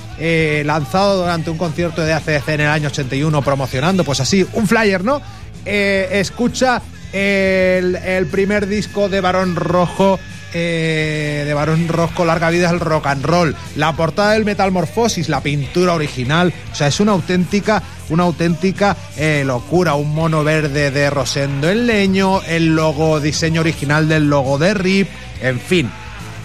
lanzado 0.63 1.21
durante 1.21 1.51
un 1.51 1.57
concierto 1.57 2.01
de 2.01 2.13
ACC 2.13 2.47
en 2.47 2.61
el 2.61 2.69
año 2.69 2.87
81 2.87 3.41
promocionando 3.41 4.05
pues 4.05 4.21
así 4.21 4.47
un 4.53 4.67
flyer 4.67 5.03
no 5.03 5.21
escucha 5.65 6.81
el, 7.13 7.95
el 7.95 8.25
primer 8.27 8.67
disco 8.67 9.07
de 9.07 9.21
Barón 9.21 9.55
Rojo 9.55 10.19
eh, 10.55 11.43
de 11.45 11.53
Barón 11.55 11.87
Rojo 11.87 12.25
Larga 12.25 12.51
Vida 12.51 12.69
el 12.69 12.79
rock 12.79 13.07
and 13.07 13.25
roll. 13.25 13.55
La 13.75 13.93
portada 13.93 14.33
del 14.33 14.45
Metalmorfosis 14.45 15.27
la 15.27 15.41
pintura 15.41 15.93
original 15.93 16.53
o 16.71 16.75
sea 16.75 16.87
es 16.87 16.99
una 16.99 17.13
auténtica 17.13 17.81
una 18.09 18.23
auténtica 18.23 18.95
eh, 19.17 19.43
locura. 19.45 19.95
Un 19.95 20.13
mono 20.13 20.43
verde 20.43 20.91
de 20.91 21.09
Rosendo 21.09 21.69
en 21.69 21.87
leño 21.87 22.41
el 22.43 22.75
logo 22.75 23.19
diseño 23.19 23.61
original 23.61 24.07
del 24.07 24.29
logo 24.29 24.57
de 24.57 24.73
RIP 24.73 25.07
en 25.41 25.59
fin. 25.59 25.89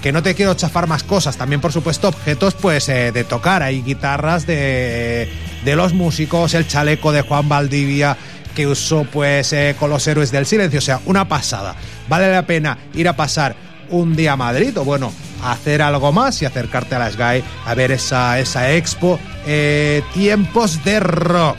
Que 0.03 0.13
no 0.13 0.23
te 0.23 0.35
quiero 0.35 0.55
chafar 0.55 0.87
más 0.87 1.03
cosas, 1.03 1.37
también 1.37 1.61
por 1.61 1.73
supuesto 1.73 2.09
objetos 2.09 2.55
pues 2.55 2.89
eh, 2.89 3.11
de 3.13 3.25
tocar, 3.25 3.65
hay 3.65 3.83
guitarras 3.83 4.47
de, 4.47 5.29
de 5.65 5.77
los 5.77 5.93
músicos, 5.93 6.55
el 6.55 6.69
chaleco 6.69 7.11
de 7.11 7.23
Juan 7.23 7.49
Valdivia 7.49 8.17
que 8.59 8.67
usó 8.67 9.05
pues 9.05 9.53
eh, 9.53 9.77
con 9.79 9.89
los 9.89 10.05
héroes 10.09 10.33
del 10.33 10.45
silencio, 10.45 10.81
o 10.81 10.83
sea, 10.83 11.01
una 11.07 11.29
pasada. 11.29 11.77
Vale 12.09 12.33
la 12.33 12.45
pena 12.45 12.77
ir 12.93 13.07
a 13.07 13.13
pasar 13.13 13.55
un 13.89 14.17
día 14.17 14.33
a 14.33 14.37
Madrid 14.37 14.77
o 14.77 14.85
bueno, 14.85 15.13
hacer 15.45 15.81
algo 15.81 16.11
más 16.11 16.43
y 16.43 16.45
acercarte 16.45 16.97
a 16.97 16.99
la 16.99 17.09
Sky 17.09 17.45
a 17.65 17.75
ver 17.77 17.93
esa, 17.93 18.37
esa 18.41 18.73
expo 18.73 19.21
eh, 19.47 20.03
Tiempos 20.13 20.83
de 20.83 20.99
Rock. 20.99 21.59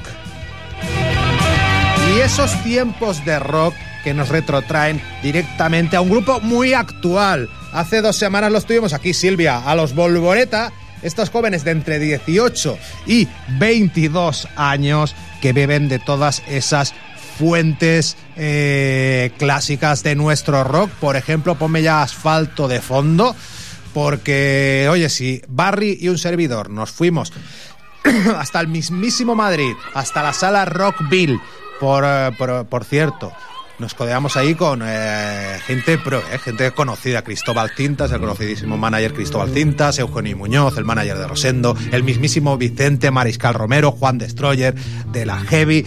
Y 2.14 2.20
esos 2.20 2.52
tiempos 2.64 3.24
de 3.24 3.40
rock 3.40 3.76
que 4.04 4.14
nos 4.14 4.28
retrotraen 4.28 5.02
directamente 5.24 5.96
a 5.96 6.02
un 6.02 6.10
grupo 6.10 6.42
muy 6.42 6.74
actual. 6.74 7.48
Hace 7.72 8.02
dos 8.02 8.18
semanas 8.18 8.52
los 8.52 8.66
tuvimos 8.66 8.92
aquí, 8.92 9.14
Silvia, 9.14 9.60
a 9.60 9.74
los 9.74 9.96
Volvoreta, 9.96 10.74
estos 11.02 11.30
jóvenes 11.30 11.64
de 11.64 11.72
entre 11.72 11.98
18 11.98 12.78
y 13.08 13.26
22 13.58 14.50
años 14.58 15.16
que 15.42 15.54
beben 15.54 15.90
de 15.90 16.00
todas 16.00 16.44
esas 16.48 16.94
fuentes 17.38 18.18
eh, 18.36 19.32
clásicas 19.38 20.04
de 20.04 20.16
nuestro 20.16 20.64
rock. 20.64 20.90
Por 21.00 21.16
ejemplo, 21.16 21.56
ponme 21.56 21.82
ya 21.82 22.02
asfalto 22.02 22.68
de 22.68 22.82
fondo, 22.82 23.36
porque, 23.94 24.88
oye, 24.92 25.10
si 25.10 25.42
Barry 25.48 25.98
y 26.00 26.10
un 26.10 26.18
servidor 26.18 26.70
nos 26.70 26.92
fuimos 26.92 27.32
hasta 28.38 28.60
el 28.60 28.68
mismísimo 28.68 29.36
Madrid, 29.36 29.74
hasta 29.94 30.22
la 30.22 30.34
sala 30.34 30.66
Rockville, 30.66 31.40
por, 31.80 32.04
eh, 32.06 32.32
por, 32.38 32.66
por 32.66 32.84
cierto. 32.84 33.32
Nos 33.80 33.94
codeamos 33.94 34.36
ahí 34.36 34.56
con 34.56 34.82
eh, 34.84 35.58
gente 35.66 35.98
pro, 35.98 36.20
eh, 36.20 36.38
gente 36.44 36.72
conocida, 36.72 37.22
Cristóbal 37.22 37.72
Cintas, 37.76 38.12
el 38.12 38.20
conocidísimo 38.20 38.78
manager 38.78 39.14
Cristóbal 39.14 39.52
Cintas, 39.52 39.98
Eugenio 40.00 40.36
Muñoz, 40.36 40.78
el 40.78 40.84
manager 40.84 41.18
de 41.18 41.26
Rosendo, 41.26 41.78
el 41.94 42.04
mismísimo 42.04 42.58
Vicente 42.58 43.10
Mariscal 43.10 43.54
Romero, 43.54 43.92
Juan 43.92 44.18
Destroyer, 44.18 44.76
de 45.14 45.26
la 45.26 45.40
Heavy. 45.40 45.86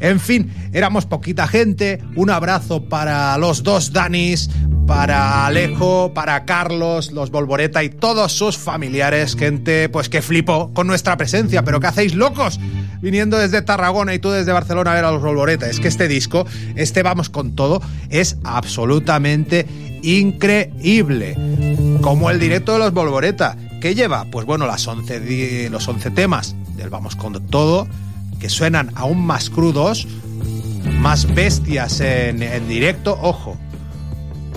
En 0.00 0.18
fin, 0.18 0.52
éramos 0.72 1.06
poquita 1.06 1.46
gente. 1.46 2.02
Un 2.16 2.30
abrazo 2.30 2.88
para 2.88 3.38
los 3.38 3.62
dos 3.62 3.92
Danis, 3.92 4.50
para 4.86 5.46
Alejo, 5.46 6.12
para 6.14 6.44
Carlos, 6.44 7.12
los 7.12 7.30
Volvoreta 7.30 7.84
y 7.84 7.88
todos 7.90 8.32
sus 8.32 8.58
familiares. 8.58 9.36
Gente, 9.36 9.88
pues 9.88 10.08
que 10.08 10.22
flipó 10.22 10.72
con 10.72 10.86
nuestra 10.86 11.16
presencia. 11.16 11.62
Pero 11.62 11.78
¿qué 11.78 11.86
hacéis 11.86 12.14
locos? 12.14 12.58
Viniendo 13.00 13.38
desde 13.38 13.62
Tarragona 13.62 14.14
y 14.14 14.18
tú 14.18 14.30
desde 14.30 14.52
Barcelona 14.52 14.92
a 14.92 14.94
ver 14.94 15.04
a 15.04 15.10
los 15.12 15.22
Volvoreta. 15.22 15.68
Es 15.68 15.80
que 15.80 15.88
este 15.88 16.08
disco, 16.08 16.46
este 16.74 17.02
Vamos 17.02 17.30
con 17.30 17.52
todo, 17.54 17.80
es 18.10 18.36
absolutamente 18.44 19.66
increíble. 20.02 21.36
Como 22.00 22.30
el 22.30 22.38
directo 22.40 22.72
de 22.72 22.78
los 22.80 22.92
Volvoreta. 22.92 23.56
¿Qué 23.80 23.94
lleva? 23.94 24.24
Pues 24.30 24.44
bueno, 24.46 24.66
las 24.66 24.86
11, 24.86 25.20
di- 25.20 25.68
los 25.68 25.86
11 25.86 26.10
temas 26.10 26.56
del 26.76 26.90
Vamos 26.90 27.14
con 27.16 27.46
todo 27.46 27.86
que 28.40 28.48
suenan 28.48 28.90
aún 28.94 29.24
más 29.24 29.50
crudos, 29.50 30.06
más 31.00 31.32
bestias 31.34 32.00
en, 32.00 32.42
en 32.42 32.68
directo. 32.68 33.18
Ojo, 33.20 33.56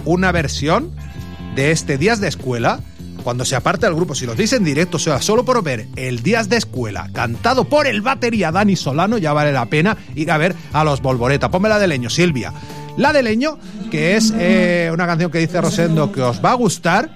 una 0.05 0.31
versión 0.31 0.91
de 1.55 1.71
este 1.71 1.97
Días 1.97 2.19
de 2.21 2.27
Escuela, 2.27 2.79
cuando 3.21 3.45
se 3.45 3.55
aparta 3.55 3.87
el 3.87 3.95
grupo, 3.95 4.15
si 4.15 4.25
los 4.25 4.35
veis 4.35 4.53
en 4.53 4.63
directo, 4.63 4.97
o 4.97 4.99
sea, 4.99 5.21
solo 5.21 5.45
por 5.45 5.63
ver 5.63 5.87
el 5.95 6.23
Días 6.23 6.49
de 6.49 6.57
Escuela, 6.57 7.09
cantado 7.13 7.65
por 7.65 7.87
el 7.87 8.01
batería 8.01 8.51
Dani 8.51 8.75
Solano, 8.75 9.17
ya 9.17 9.33
vale 9.33 9.51
la 9.51 9.65
pena 9.65 9.97
ir 10.15 10.31
a 10.31 10.37
ver 10.37 10.55
a 10.73 10.83
los 10.83 11.01
Volvoreta. 11.01 11.51
Ponme 11.51 11.69
la 11.69 11.79
de 11.79 11.87
Leño, 11.87 12.09
Silvia. 12.09 12.53
La 12.97 13.13
de 13.13 13.23
Leño, 13.23 13.57
que 13.89 14.15
es 14.15 14.33
eh, 14.37 14.89
una 14.93 15.07
canción 15.07 15.31
que 15.31 15.39
dice 15.39 15.61
Rosendo 15.61 16.11
que 16.11 16.21
os 16.21 16.43
va 16.43 16.51
a 16.51 16.55
gustar. 16.55 17.09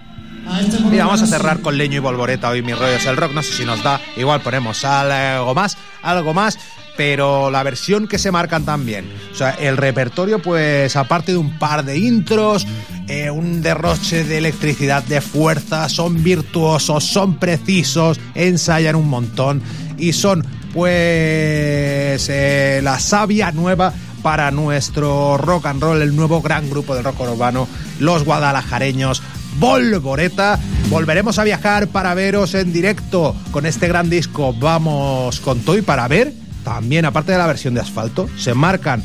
Mira, 0.90 1.06
vamos 1.06 1.24
a 1.24 1.28
cerrar 1.28 1.62
con 1.62 1.78
Leño 1.78 1.98
y 1.98 2.00
Volvoreta 2.00 2.50
hoy, 2.50 2.62
mi 2.62 2.74
rollo 2.74 2.96
es 2.96 3.06
el 3.06 3.18
rock. 3.18 3.34
No 3.34 3.42
sé 3.42 3.54
si 3.54 3.66
nos 3.66 3.84
da, 3.84 4.00
igual 4.16 4.42
ponemos 4.42 4.86
algo 4.86 5.56
más, 5.56 5.78
algo 6.04 6.34
más, 6.34 6.60
pero 6.98 7.52
la 7.52 7.64
versión 7.64 8.08
que 8.08 8.18
se 8.18 8.32
marcan 8.32 8.66
también. 8.66 9.06
O 9.32 9.36
sea, 9.36 9.52
el 9.52 9.78
repertorio, 9.78 10.42
pues 10.42 10.96
aparte 10.96 11.32
de 11.32 11.38
un 11.38 11.58
par 11.60 11.86
de 11.86 11.98
intros, 11.98 12.66
eh, 13.08 13.30
un 13.30 13.62
derroche 13.62 14.24
de 14.24 14.38
electricidad, 14.38 15.04
de 15.04 15.22
fuerza, 15.22 15.90
son 15.90 16.24
virtuosos, 16.24 17.04
son 17.04 17.38
precisos, 17.38 18.20
ensayan 18.34 18.96
un 18.96 19.10
montón 19.10 19.62
y 19.98 20.14
son, 20.14 20.46
pues, 20.74 22.30
eh, 22.30 22.80
la 22.84 23.00
savia 23.00 23.52
nueva 23.52 23.94
para 24.22 24.50
nuestro 24.52 25.38
rock 25.38 25.68
and 25.68 25.82
roll, 25.82 26.02
el 26.02 26.16
nuevo 26.16 26.42
gran 26.42 26.70
grupo 26.70 26.96
de 26.96 27.04
rock 27.04 27.20
urbano, 27.22 27.68
los 28.00 28.24
guadalajareños 28.24 29.22
Volvoreta. 29.60 30.60
Volveremos 30.90 31.40
a 31.40 31.44
viajar 31.44 31.88
para 31.88 32.14
veros 32.14 32.54
en 32.56 32.74
directo 32.74 33.36
con 33.52 33.66
este 33.66 33.88
gran 33.88 34.10
disco. 34.10 34.54
Vamos 34.54 35.40
con 35.40 35.60
todo 35.62 35.78
y 35.78 35.82
para 35.82 36.08
ver 36.08 36.34
también, 36.66 37.06
aparte 37.06 37.32
de 37.32 37.38
la 37.38 37.48
versión 37.48 37.76
de 37.76 37.80
asfalto, 37.80 38.28
se 38.38 38.54
marcan 38.54 39.02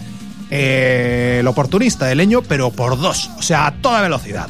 eh, 0.50 1.36
el 1.40 1.46
oportunista 1.46 2.06
de 2.06 2.16
leño, 2.16 2.42
pero 2.42 2.70
por 2.70 2.98
dos, 2.98 3.30
o 3.38 3.42
sea, 3.42 3.66
a 3.66 3.72
toda 3.74 4.00
velocidad. 4.00 4.48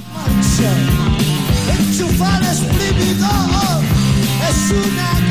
Es 4.48 5.29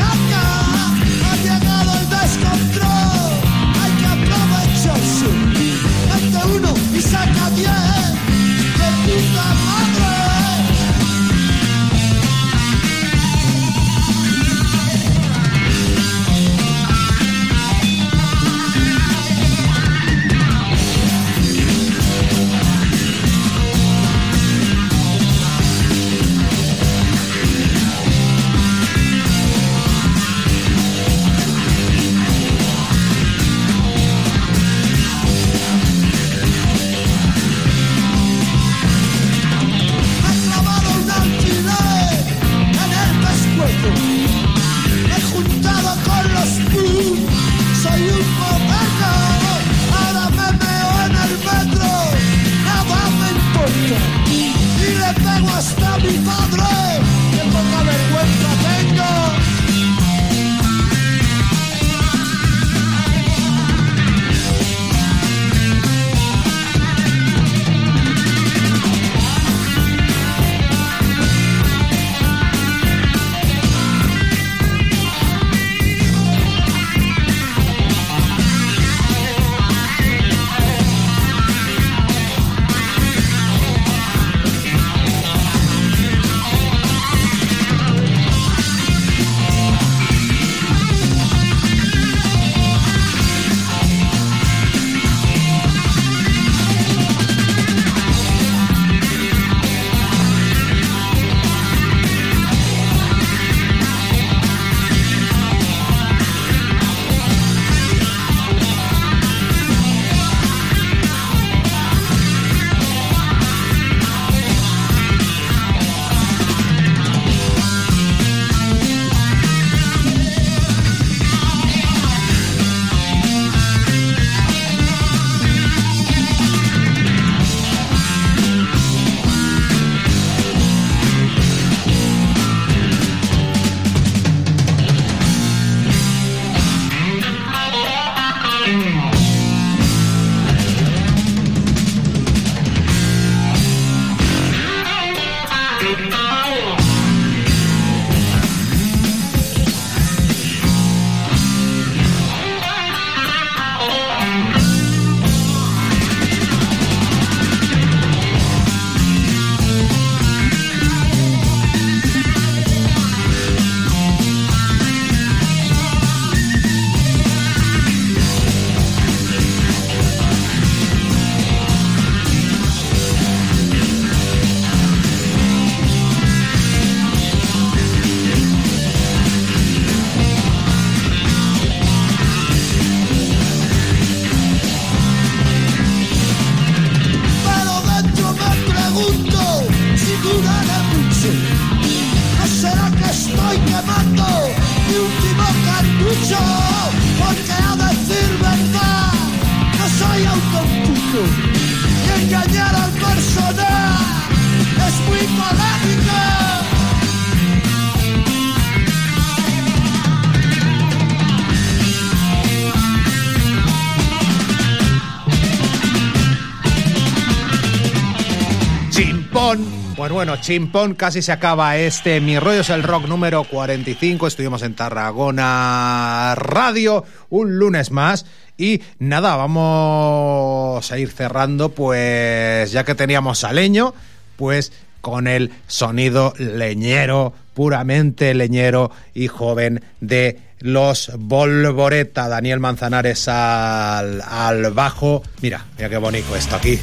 bueno, 220.20 220.36
chimpón, 220.36 220.95
casi 220.95 221.22
se 221.22 221.32
acaba 221.32 221.78
este 221.78 222.20
Mi 222.20 222.38
Rollo 222.39 222.59
es 222.59 222.70
el 222.70 222.84
Rock 222.84 223.07
número 223.07 223.45
45. 223.45 224.28
Estuvimos 224.28 224.63
en 224.63 224.76
Tarragona 224.76 226.36
Radio 226.36 227.05
un 227.30 227.57
lunes 227.57 227.91
más. 227.91 228.26
Y 228.57 228.82
nada, 228.97 229.38
vamos 229.38 230.91
a 230.91 230.99
ir 230.99 231.09
cerrando, 231.09 231.70
pues 231.70 232.70
ya 232.70 232.84
que 232.84 232.95
teníamos 232.95 233.45
a 233.45 233.53
Leño, 233.53 233.93
pues 234.36 234.74
con 234.99 235.30
el 235.30 235.53
sonido 235.67 236.34
leñero, 236.38 237.32
puramente 237.53 238.34
leñero 238.34 238.91
y 239.13 239.28
joven 239.28 239.82
de 240.01 240.38
los 240.59 241.13
Volvoreta. 241.17 242.28
Daniel 242.28 242.59
Manzanares 242.59 243.26
al, 243.30 244.22
al 244.22 244.74
bajo. 244.74 245.24
Mira, 245.41 245.65
mira 245.78 245.88
qué 245.88 245.97
bonito 245.97 246.36
esto 246.36 246.57
aquí. 246.57 246.78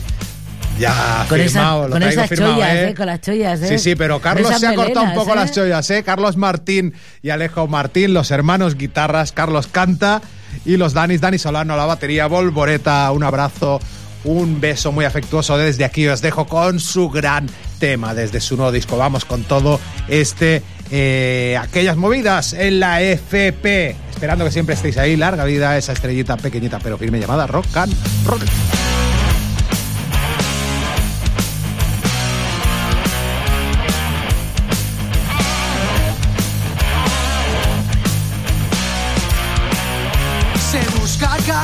Ya 0.79 1.25
Con, 1.29 1.41
esa- 1.41 1.53
firmado, 1.61 1.83
lo 1.85 1.91
con 1.93 2.01
traigo 2.03 2.21
esas 2.21 2.29
firmado, 2.29 2.55
chollas, 2.55 2.75
¿eh? 2.75 2.89
¿eh? 2.89 2.95
Con 2.95 3.07
las 3.07 3.21
chollas, 3.21 3.63
¿eh? 3.63 3.69
Sí, 3.69 3.79
sí, 3.79 3.97
pero 3.97 4.21
Carlos 4.21 4.53
se 4.59 4.67
ha 4.67 4.75
cortado 4.75 5.07
un 5.07 5.15
poco 5.15 5.33
¿eh? 5.33 5.37
las 5.37 5.53
chollas, 5.53 5.91
¿eh? 5.91 6.03
Carlos 6.03 6.37
Martín 6.37 6.93
y 7.23 7.31
Alejo 7.31 7.67
Martín, 7.67 8.13
los 8.13 8.31
hermanos 8.31 8.77
guitarras, 8.77 9.33
Carlos 9.33 9.69
canta 9.69 10.21
y 10.65 10.77
los 10.77 10.93
Danis, 10.93 11.21
Dani 11.21 11.39
Solano, 11.39 11.77
la 11.77 11.87
batería, 11.87 12.27
Volvoreta, 12.27 13.11
un 13.13 13.23
abrazo, 13.25 13.81
un 14.25 14.61
beso 14.61 14.93
muy 14.93 15.05
afectuoso 15.07 15.57
desde 15.57 15.85
aquí. 15.85 16.07
Os 16.09 16.21
dejo 16.21 16.47
con 16.47 16.79
su 16.79 17.09
gran 17.09 17.49
tema 17.79 18.13
desde 18.15 18.41
su 18.41 18.57
nuevo 18.57 18.73
disco. 18.73 18.99
Vamos 18.99 19.25
con 19.25 19.45
todo 19.45 19.81
este, 20.09 20.63
eh, 20.91 21.59
aquellas 21.61 21.97
movidas 21.97 22.53
en 22.53 22.81
la 22.81 23.01
FP. 23.01 23.97
Esperando 24.11 24.45
que 24.45 24.51
siempre 24.51 24.75
estéis 24.75 24.99
ahí. 24.99 25.17
Larga 25.17 25.45
vida 25.45 25.77
esa 25.79 25.93
estrellita 25.93 26.37
pequeñita 26.37 26.79
pero 26.83 26.99
firme 26.99 27.19
llamada 27.21 27.47
Rock 27.47 27.77
and 27.77 27.95
Roll. 28.27 28.41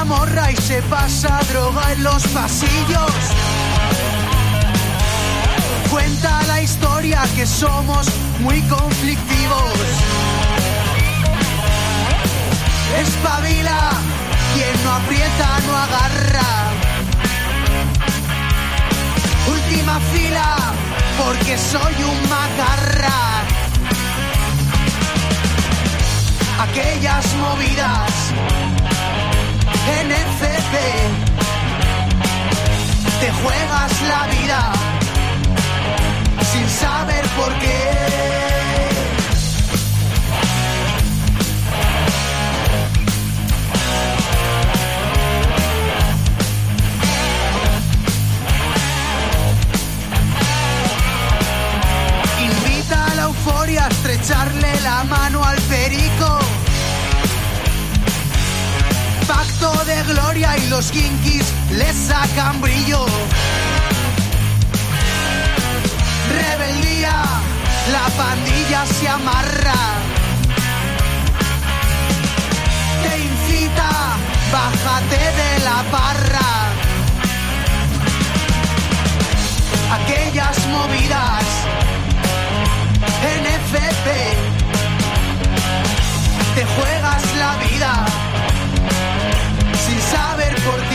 Camorra 0.03 0.50
y 0.50 0.57
se 0.57 0.82
pasa 0.82 1.38
droga 1.53 1.92
en 1.92 2.03
los 2.03 2.26
pasillos. 2.38 3.12
Cuenta 5.92 6.42
la 6.48 6.61
historia 6.61 7.20
que 7.36 7.46
somos 7.46 8.09
muy 8.40 8.61
conflictivos. 8.62 9.78
Espabila, 13.00 13.80
quien 14.55 14.74
no 14.84 14.90
aprieta 14.92 15.48
no 15.68 15.76
agarra. 15.86 16.50
Última 19.57 20.00
fila, 20.12 20.57
porque 21.22 21.57
soy 21.57 21.94
un 22.12 22.20
macarra. 22.28 23.20
Aquellas 26.59 27.24
movidas 27.36 28.81
en 29.88 30.12
FP 30.12 30.78
te 33.20 33.30
juegas 33.30 34.02
la 34.02 34.26
vida 34.26 34.72
sin 36.52 36.68
saber 36.68 37.24
por 37.36 37.52
qué. 37.58 38.02
Invita 52.40 53.06
a 53.06 53.14
la 53.14 53.22
euforia 53.22 53.84
a 53.86 53.88
estrecharle 53.88 54.80
la 54.82 55.04
mano 55.04 55.44
al 55.44 55.60
perico. 55.62 56.41
Pacto 59.34 59.72
de 59.86 60.02
gloria 60.12 60.58
y 60.58 60.68
los 60.68 60.90
kinkis 60.90 61.46
le 61.70 61.90
sacan 61.94 62.60
brillo. 62.60 63.06
Rebeldía, 66.38 67.14
la 67.96 68.06
pandilla 68.22 68.84
se 68.84 69.08
amarra. 69.08 69.80
Te 73.04 73.12
incita, 73.30 73.90
bájate 74.52 75.22
de 75.40 75.64
la 75.64 75.78
barra. 75.90 76.50
Aquellas 79.98 80.58
movidas 80.66 81.44
en 83.32 83.46
FP 83.46 84.06
te 86.54 86.64
juegas 86.66 87.22
la 87.38 87.56
vida 87.64 88.21
saber 90.64 90.91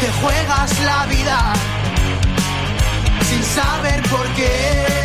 te 0.00 0.10
juegas 0.12 0.80
la 0.80 1.06
vida 1.06 1.52
sin 3.28 3.42
saber 3.44 4.02
por 4.08 4.26
qué. 4.34 5.00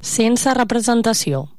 Sense 0.00 0.54
representació. 0.54 1.55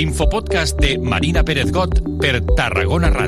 L'infopodcast 0.00 0.78
de 0.80 0.96
Marina 0.96 1.42
Pérez 1.44 1.68
Got 1.76 2.00
per 2.22 2.38
Tarragona 2.56 3.10
Ràdio. 3.12 3.20